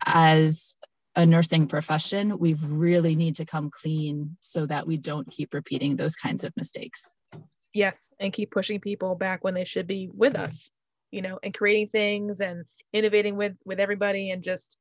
[0.05, 0.77] as
[1.17, 5.97] a nursing profession we really need to come clean so that we don't keep repeating
[5.97, 7.15] those kinds of mistakes.
[7.75, 10.71] Yes and keep pushing people back when they should be with us
[11.11, 14.77] you know and creating things and innovating with with everybody and just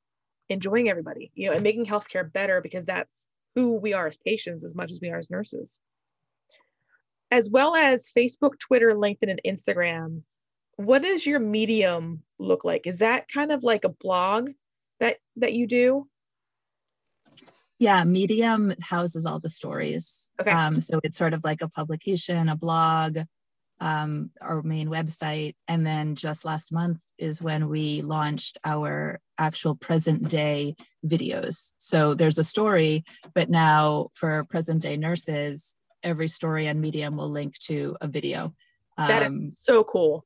[0.49, 4.63] enjoying everybody you know and making healthcare better because that's who we are as patients
[4.63, 5.81] as much as we are as nurses
[7.31, 10.23] as well as Facebook, Twitter, LinkedIn, and Instagram.
[10.77, 12.85] What does your medium look like?
[12.85, 14.51] Is that kind of like a blog
[14.99, 16.07] that that you do?
[17.79, 20.29] Yeah, Medium houses all the stories.
[20.41, 20.49] Okay.
[20.49, 23.19] Um, so it's sort of like a publication, a blog,
[23.79, 25.55] um, our main website.
[25.67, 30.75] And then just last month is when we launched our actual present day
[31.05, 31.73] videos.
[31.77, 33.03] So there's a story,
[33.35, 38.53] but now for present day nurses, every story on Medium will link to a video.
[38.97, 40.25] Um, that is um, so cool.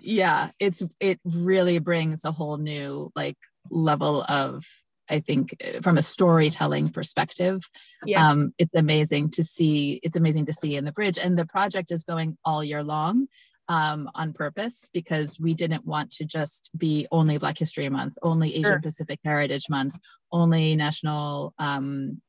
[0.00, 3.38] Yeah, it's it really brings a whole new like
[3.70, 4.66] level of
[5.08, 7.68] I think from a storytelling perspective.
[8.06, 8.28] Yeah.
[8.28, 10.00] Um, it's amazing to see.
[10.02, 13.28] It's amazing to see in the bridge, and the project is going all year long
[13.68, 18.54] um, on purpose because we didn't want to just be only Black History Month, only
[18.54, 18.80] Asian sure.
[18.80, 19.98] Pacific Heritage Month,
[20.32, 22.20] only National um,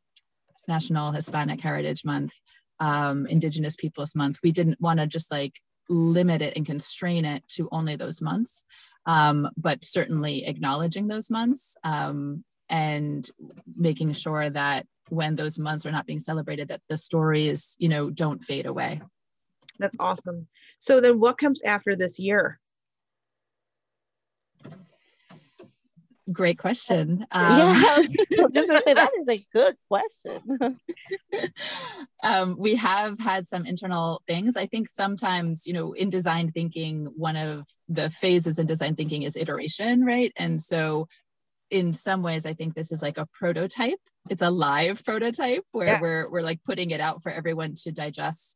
[0.68, 2.34] National Hispanic Heritage Month,
[2.80, 4.40] um, Indigenous Peoples Month.
[4.44, 5.54] We didn't want to just like
[5.90, 8.66] limit it and constrain it to only those months,
[9.06, 13.30] um, but certainly acknowledging those months um, and
[13.76, 18.10] making sure that when those months are not being celebrated, that the stories, you know,
[18.10, 19.02] don't fade away.
[19.78, 20.48] That's awesome.
[20.80, 22.60] So then what comes after this year?
[26.32, 27.26] Great question.
[27.32, 28.02] Um, yeah,
[28.52, 30.80] just gonna say that is a good question.
[32.24, 34.58] um, we have had some internal things.
[34.58, 39.22] I think sometimes, you know, in design thinking, one of the phases in design thinking
[39.22, 40.34] is iteration, right?
[40.36, 41.08] And so,
[41.70, 44.00] in some ways, I think this is like a prototype.
[44.28, 46.02] It's a live prototype where yeah.
[46.02, 48.56] we're we're like putting it out for everyone to digest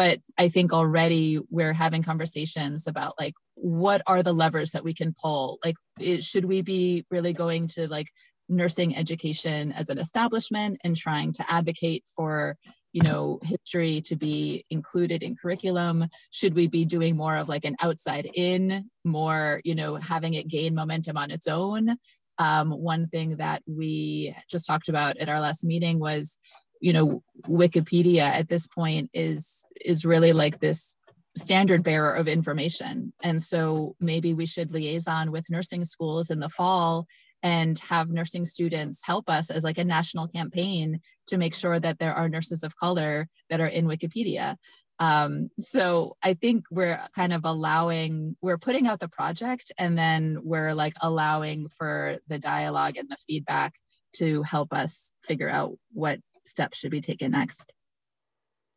[0.00, 1.24] but i think already
[1.56, 5.58] we're having conversations about like what are the levers that we can pull?
[5.64, 8.08] Like it, should we be really going to like
[8.48, 12.56] nursing education as an establishment and trying to advocate for
[12.92, 16.06] you know history to be included in curriculum?
[16.30, 20.48] Should we be doing more of like an outside in more you know having it
[20.48, 21.96] gain momentum on its own?
[22.40, 26.38] Um, one thing that we just talked about at our last meeting was
[26.80, 30.94] you know wikipedia at this point is is really like this
[31.38, 33.12] standard bearer of information.
[33.22, 37.06] And so maybe we should liaison with nursing schools in the fall
[37.42, 41.98] and have nursing students help us as like a national campaign to make sure that
[41.98, 44.56] there are nurses of color that are in wikipedia.
[45.00, 50.38] Um, so i think we're kind of allowing we're putting out the project and then
[50.42, 53.74] we're like allowing for the dialogue and the feedback
[54.14, 56.18] to help us figure out what
[56.48, 57.72] steps should be taken next.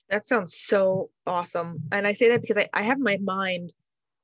[0.10, 1.84] That sounds so awesome.
[1.92, 3.72] And I say that because I, I have my mind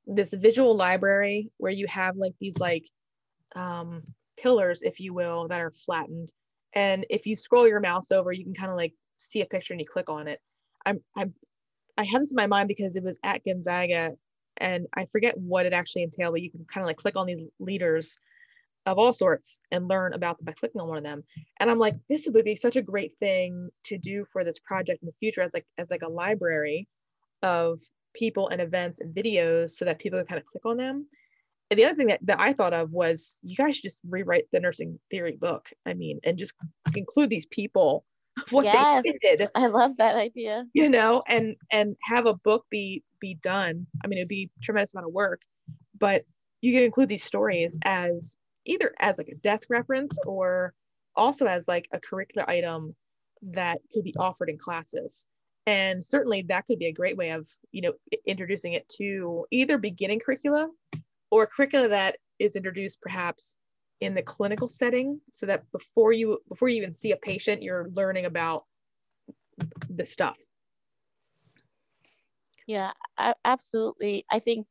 [0.06, 2.86] this visual library where you have like these like
[3.56, 4.04] um,
[4.38, 6.32] pillars, if you will, that are flattened.
[6.74, 9.74] And if you scroll your mouse over, you can kind of like see a picture
[9.74, 10.40] and you click on it.
[10.86, 11.34] I'm, I'm,
[11.98, 14.12] I have this in my mind because it was at Gonzaga
[14.58, 17.26] and I forget what it actually entailed, but you can kind of like click on
[17.26, 18.18] these leaders
[18.88, 21.24] of all sorts and learn about them by clicking on one of them.
[21.60, 25.04] And I'm like, this would be such a great thing to do for this project
[25.04, 26.88] in the future as like as like a library
[27.44, 27.80] of
[28.16, 31.06] people and events and videos so that people can kind of click on them.
[31.70, 34.46] And the other thing that, that I thought of was you guys should just rewrite
[34.54, 35.68] the nursing theory book.
[35.86, 36.54] I mean, and just
[36.96, 38.06] include these people
[38.52, 39.50] what yes, they did.
[39.54, 40.66] I love that idea.
[40.74, 43.86] You know, and and have a book be be done.
[44.04, 45.42] I mean, it'd be tremendous amount of work,
[46.00, 46.24] but
[46.62, 48.36] you can include these stories as
[48.68, 50.74] either as like a desk reference or
[51.16, 52.96] also as like a curricular item
[53.42, 55.26] that could be offered in classes.
[55.66, 57.94] And certainly that could be a great way of you know
[58.26, 60.70] introducing it to either beginning curricula
[61.32, 63.58] or curricula that is introduced perhaps
[64.00, 67.90] in the clinical setting so that before you before you even see a patient you're
[67.94, 68.66] learning about
[69.90, 70.38] the stuff.
[72.66, 72.92] Yeah
[73.44, 74.26] absolutely.
[74.32, 74.68] I think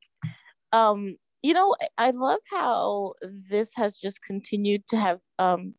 [0.72, 1.16] um
[1.46, 3.14] you know i love how
[3.50, 5.74] this has just continued to have um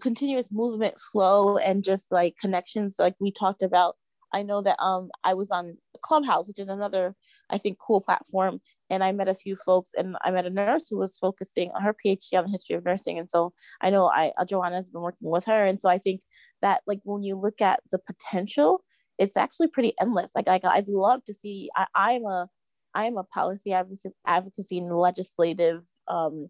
[0.00, 3.96] continuous movement flow and just like connections like we talked about.
[4.32, 7.14] I know that um i was on clubhouse which is another
[7.48, 8.60] i think cool platform
[8.90, 11.80] and i met a few folks and i met a nurse who was focusing on
[11.82, 14.90] her phd on the history of nursing and so i know i uh, joanna has
[14.90, 16.20] been working with her and so i think
[16.60, 18.82] that like when you look at the potential
[19.18, 20.32] it's actually pretty endless.
[20.34, 22.48] Like, like i'd love to see I, i'm a
[22.96, 26.48] i'm a policy advocacy, and legislative um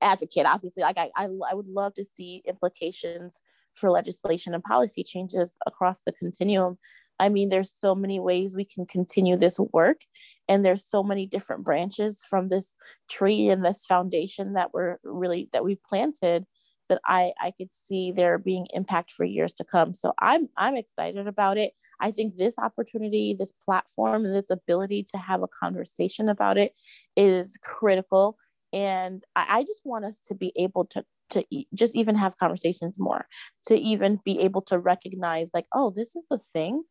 [0.00, 0.82] advocate obviously.
[0.82, 3.40] Like I, I, I would love to see implications
[3.74, 6.78] for legislation and policy changes across the continuum.
[7.18, 10.00] I mean there's so many ways we can continue this work
[10.48, 12.74] and there's so many different branches from this
[13.08, 16.46] tree and this foundation that we're really that we've planted
[16.90, 19.94] that i i could see there being impact for years to come.
[19.94, 21.72] So i'm i'm excited about it.
[22.00, 26.74] I think this opportunity this platform and this ability to have a conversation about it
[27.16, 28.36] is critical.
[28.72, 32.36] And I, I just want us to be able to to e- just even have
[32.36, 33.26] conversations more
[33.66, 36.82] to even be able to recognize like oh this is a thing.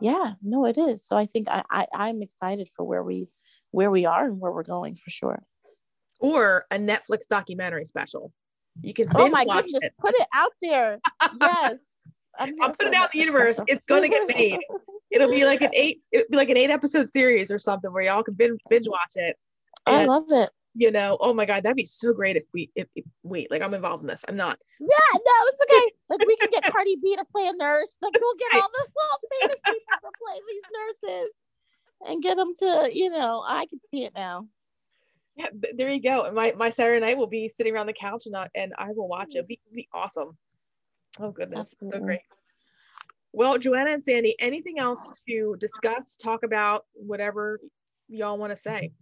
[0.00, 1.06] Yeah no it is.
[1.06, 3.28] So i think I, I i'm excited for where we
[3.72, 5.42] where we are and where we're going for sure.
[6.20, 8.32] Or a netflix documentary special
[8.82, 9.94] you can oh my goodness it.
[9.98, 10.98] put it out there
[11.40, 11.74] yes
[12.38, 14.58] i'll put it out in the universe it's going to get made
[15.10, 18.02] it'll be like an eight it'll be like an eight episode series or something where
[18.02, 19.36] y'all can binge, binge watch it
[19.86, 22.70] and I love it you know, oh my God, that'd be so great if we,
[22.76, 24.24] if, if wait, like I'm involved in this.
[24.28, 24.58] I'm not.
[24.78, 25.92] Yeah, no, it's okay.
[26.08, 27.88] like we can get Cardi B to play a nurse.
[28.00, 31.30] Like we'll get all the all famous people to play these nurses
[32.06, 34.46] and get them to, you know, I can see it now.
[35.40, 36.24] Yeah, there you go.
[36.24, 38.88] And my, my Saturday night will be sitting around the couch and not, and I
[38.88, 39.38] will watch it.
[39.38, 40.36] It'll be, be awesome.
[41.18, 41.72] Oh goodness.
[41.72, 41.98] Absolutely.
[41.98, 42.20] So great.
[43.32, 47.58] Well, Joanna and Sandy, anything else to discuss, talk about, whatever
[48.08, 48.92] y'all want to say?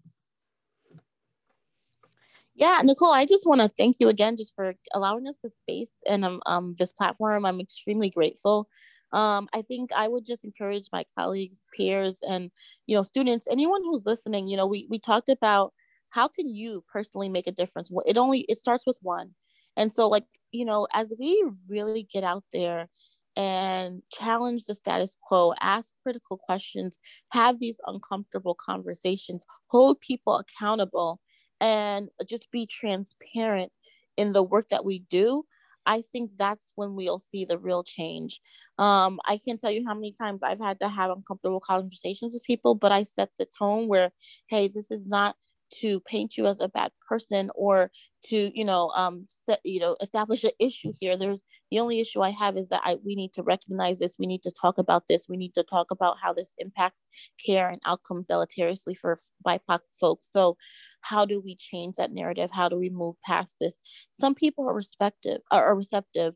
[2.58, 5.92] yeah nicole i just want to thank you again just for allowing us the space
[6.08, 8.68] and um, um this platform i'm extremely grateful
[9.12, 12.50] um i think i would just encourage my colleagues peers and
[12.88, 15.72] you know students anyone who's listening you know we we talked about
[16.10, 17.90] how can you personally make a difference?
[18.06, 19.34] It only it starts with one.
[19.76, 22.88] And so like you know as we really get out there
[23.36, 26.98] and challenge the status quo, ask critical questions,
[27.30, 31.20] have these uncomfortable conversations, hold people accountable,
[31.60, 33.72] and just be transparent
[34.16, 35.44] in the work that we do
[35.86, 38.40] i think that's when we'll see the real change.
[38.78, 42.42] Um, i can't tell you how many times i've had to have uncomfortable conversations with
[42.44, 44.10] people but i set the tone where
[44.48, 45.36] hey this is not
[45.80, 47.90] to paint you as a bad person or
[48.26, 51.16] to you know um set you know establish an issue here.
[51.16, 54.16] There's the only issue i have is that I, we need to recognize this.
[54.18, 55.26] We need to talk about this.
[55.28, 57.06] We need to talk about how this impacts
[57.44, 60.28] care and outcomes deleteriously for bipoc folks.
[60.32, 60.56] So
[61.02, 62.50] how do we change that narrative?
[62.52, 63.74] How do we move past this?
[64.12, 66.34] Some people are respective are receptive.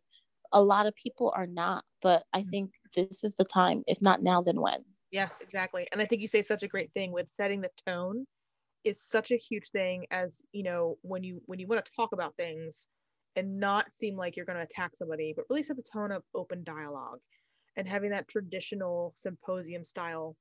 [0.53, 2.51] A lot of people are not but i mm-hmm.
[2.51, 4.85] think this is the time if not now then when.
[5.11, 5.89] Yes exactly.
[5.93, 8.27] And i think you say such a great thing with setting the tone
[8.85, 12.13] is such a huge thing as you know when you when you want to talk
[12.13, 12.89] about things
[13.37, 16.23] and not seem like you're going to attack somebody but really set the tone of
[16.35, 17.19] open dialogue
[17.77, 20.37] and having that traditional symposium style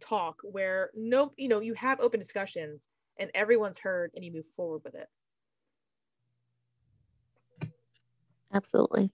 [0.00, 2.88] talk where no you know you have open discussions
[3.18, 5.08] and everyone's heard and you move forward with it.
[8.52, 9.10] Absolutely.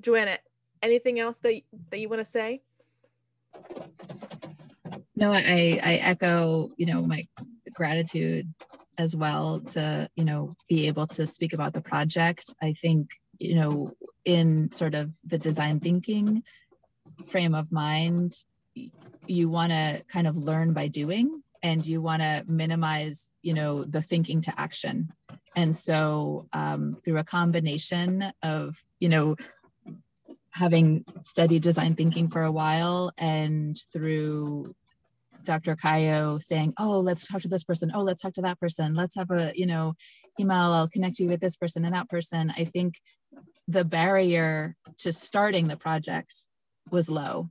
[0.00, 0.38] Joanna,
[0.82, 2.62] anything else that, that you want to say?
[5.20, 7.28] No, I, I echo, you know, my
[7.74, 8.52] gratitude
[8.96, 12.54] as well to, you know, be able to speak about the project.
[12.62, 13.92] I think, you know,
[14.24, 16.42] in sort of the design thinking
[17.26, 18.32] frame of mind,
[19.26, 23.84] you want to kind of learn by doing and you want to minimize you know
[23.84, 25.12] the thinking to action
[25.56, 29.36] and so um, through a combination of you know
[30.50, 34.74] having studied design thinking for a while and through
[35.44, 35.76] Dr.
[35.76, 37.90] Cayo saying, "Oh, let's talk to this person.
[37.94, 38.94] Oh, let's talk to that person.
[38.94, 39.94] Let's have a, you know,
[40.38, 40.72] email.
[40.72, 42.94] I'll connect you with this person and that person." I think
[43.68, 46.46] the barrier to starting the project
[46.90, 47.50] was low,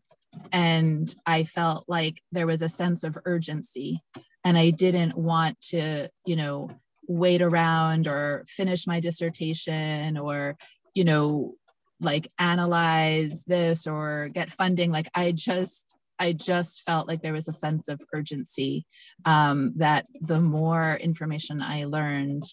[0.51, 4.01] and I felt like there was a sense of urgency,
[4.43, 6.69] and I didn't want to, you know,
[7.07, 10.55] wait around or finish my dissertation or,
[10.93, 11.55] you know,
[11.99, 14.91] like analyze this or get funding.
[14.91, 18.85] Like I just I just felt like there was a sense of urgency
[19.25, 22.43] um, that the more information I learned,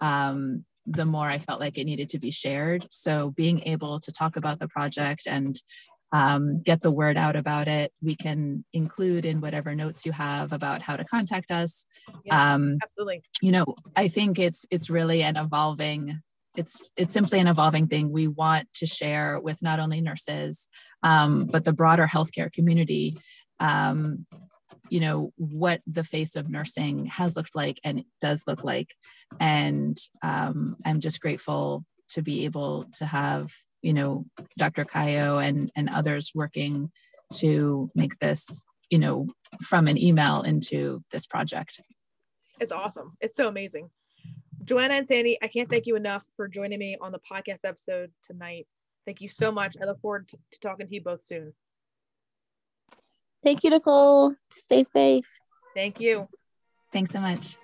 [0.00, 2.86] um, the more I felt like it needed to be shared.
[2.90, 5.54] So being able to talk about the project and
[6.12, 10.52] um, get the word out about it, we can include in whatever notes you have
[10.52, 11.84] about how to contact us.
[12.24, 13.22] Yes, um, absolutely.
[13.40, 16.20] You know, I think it's it's really an evolving
[16.56, 20.68] it's it's simply an evolving thing we want to share with not only nurses
[21.02, 23.16] um, but the broader healthcare community.
[23.58, 24.26] Um,
[24.88, 28.94] you know what the face of nursing has looked like and does look like.
[29.38, 34.26] And um, i'm just grateful to be able to have you know
[34.58, 36.90] dr cayo and and others working
[37.32, 39.28] to make this you know
[39.62, 41.80] from an email into this project.
[42.60, 43.14] It's awesome.
[43.20, 43.90] It's so amazing
[44.70, 48.10] joanna and sandy i can't thank you enough for joining me on the podcast episode
[48.22, 48.66] tonight
[49.10, 49.76] Thank you so much.
[49.80, 51.52] I look forward to, to talking to you both soon.
[53.42, 54.34] Thank you, Nicole.
[54.54, 55.40] Stay safe.
[55.74, 56.28] Thank you.
[56.92, 57.56] Thanks so much.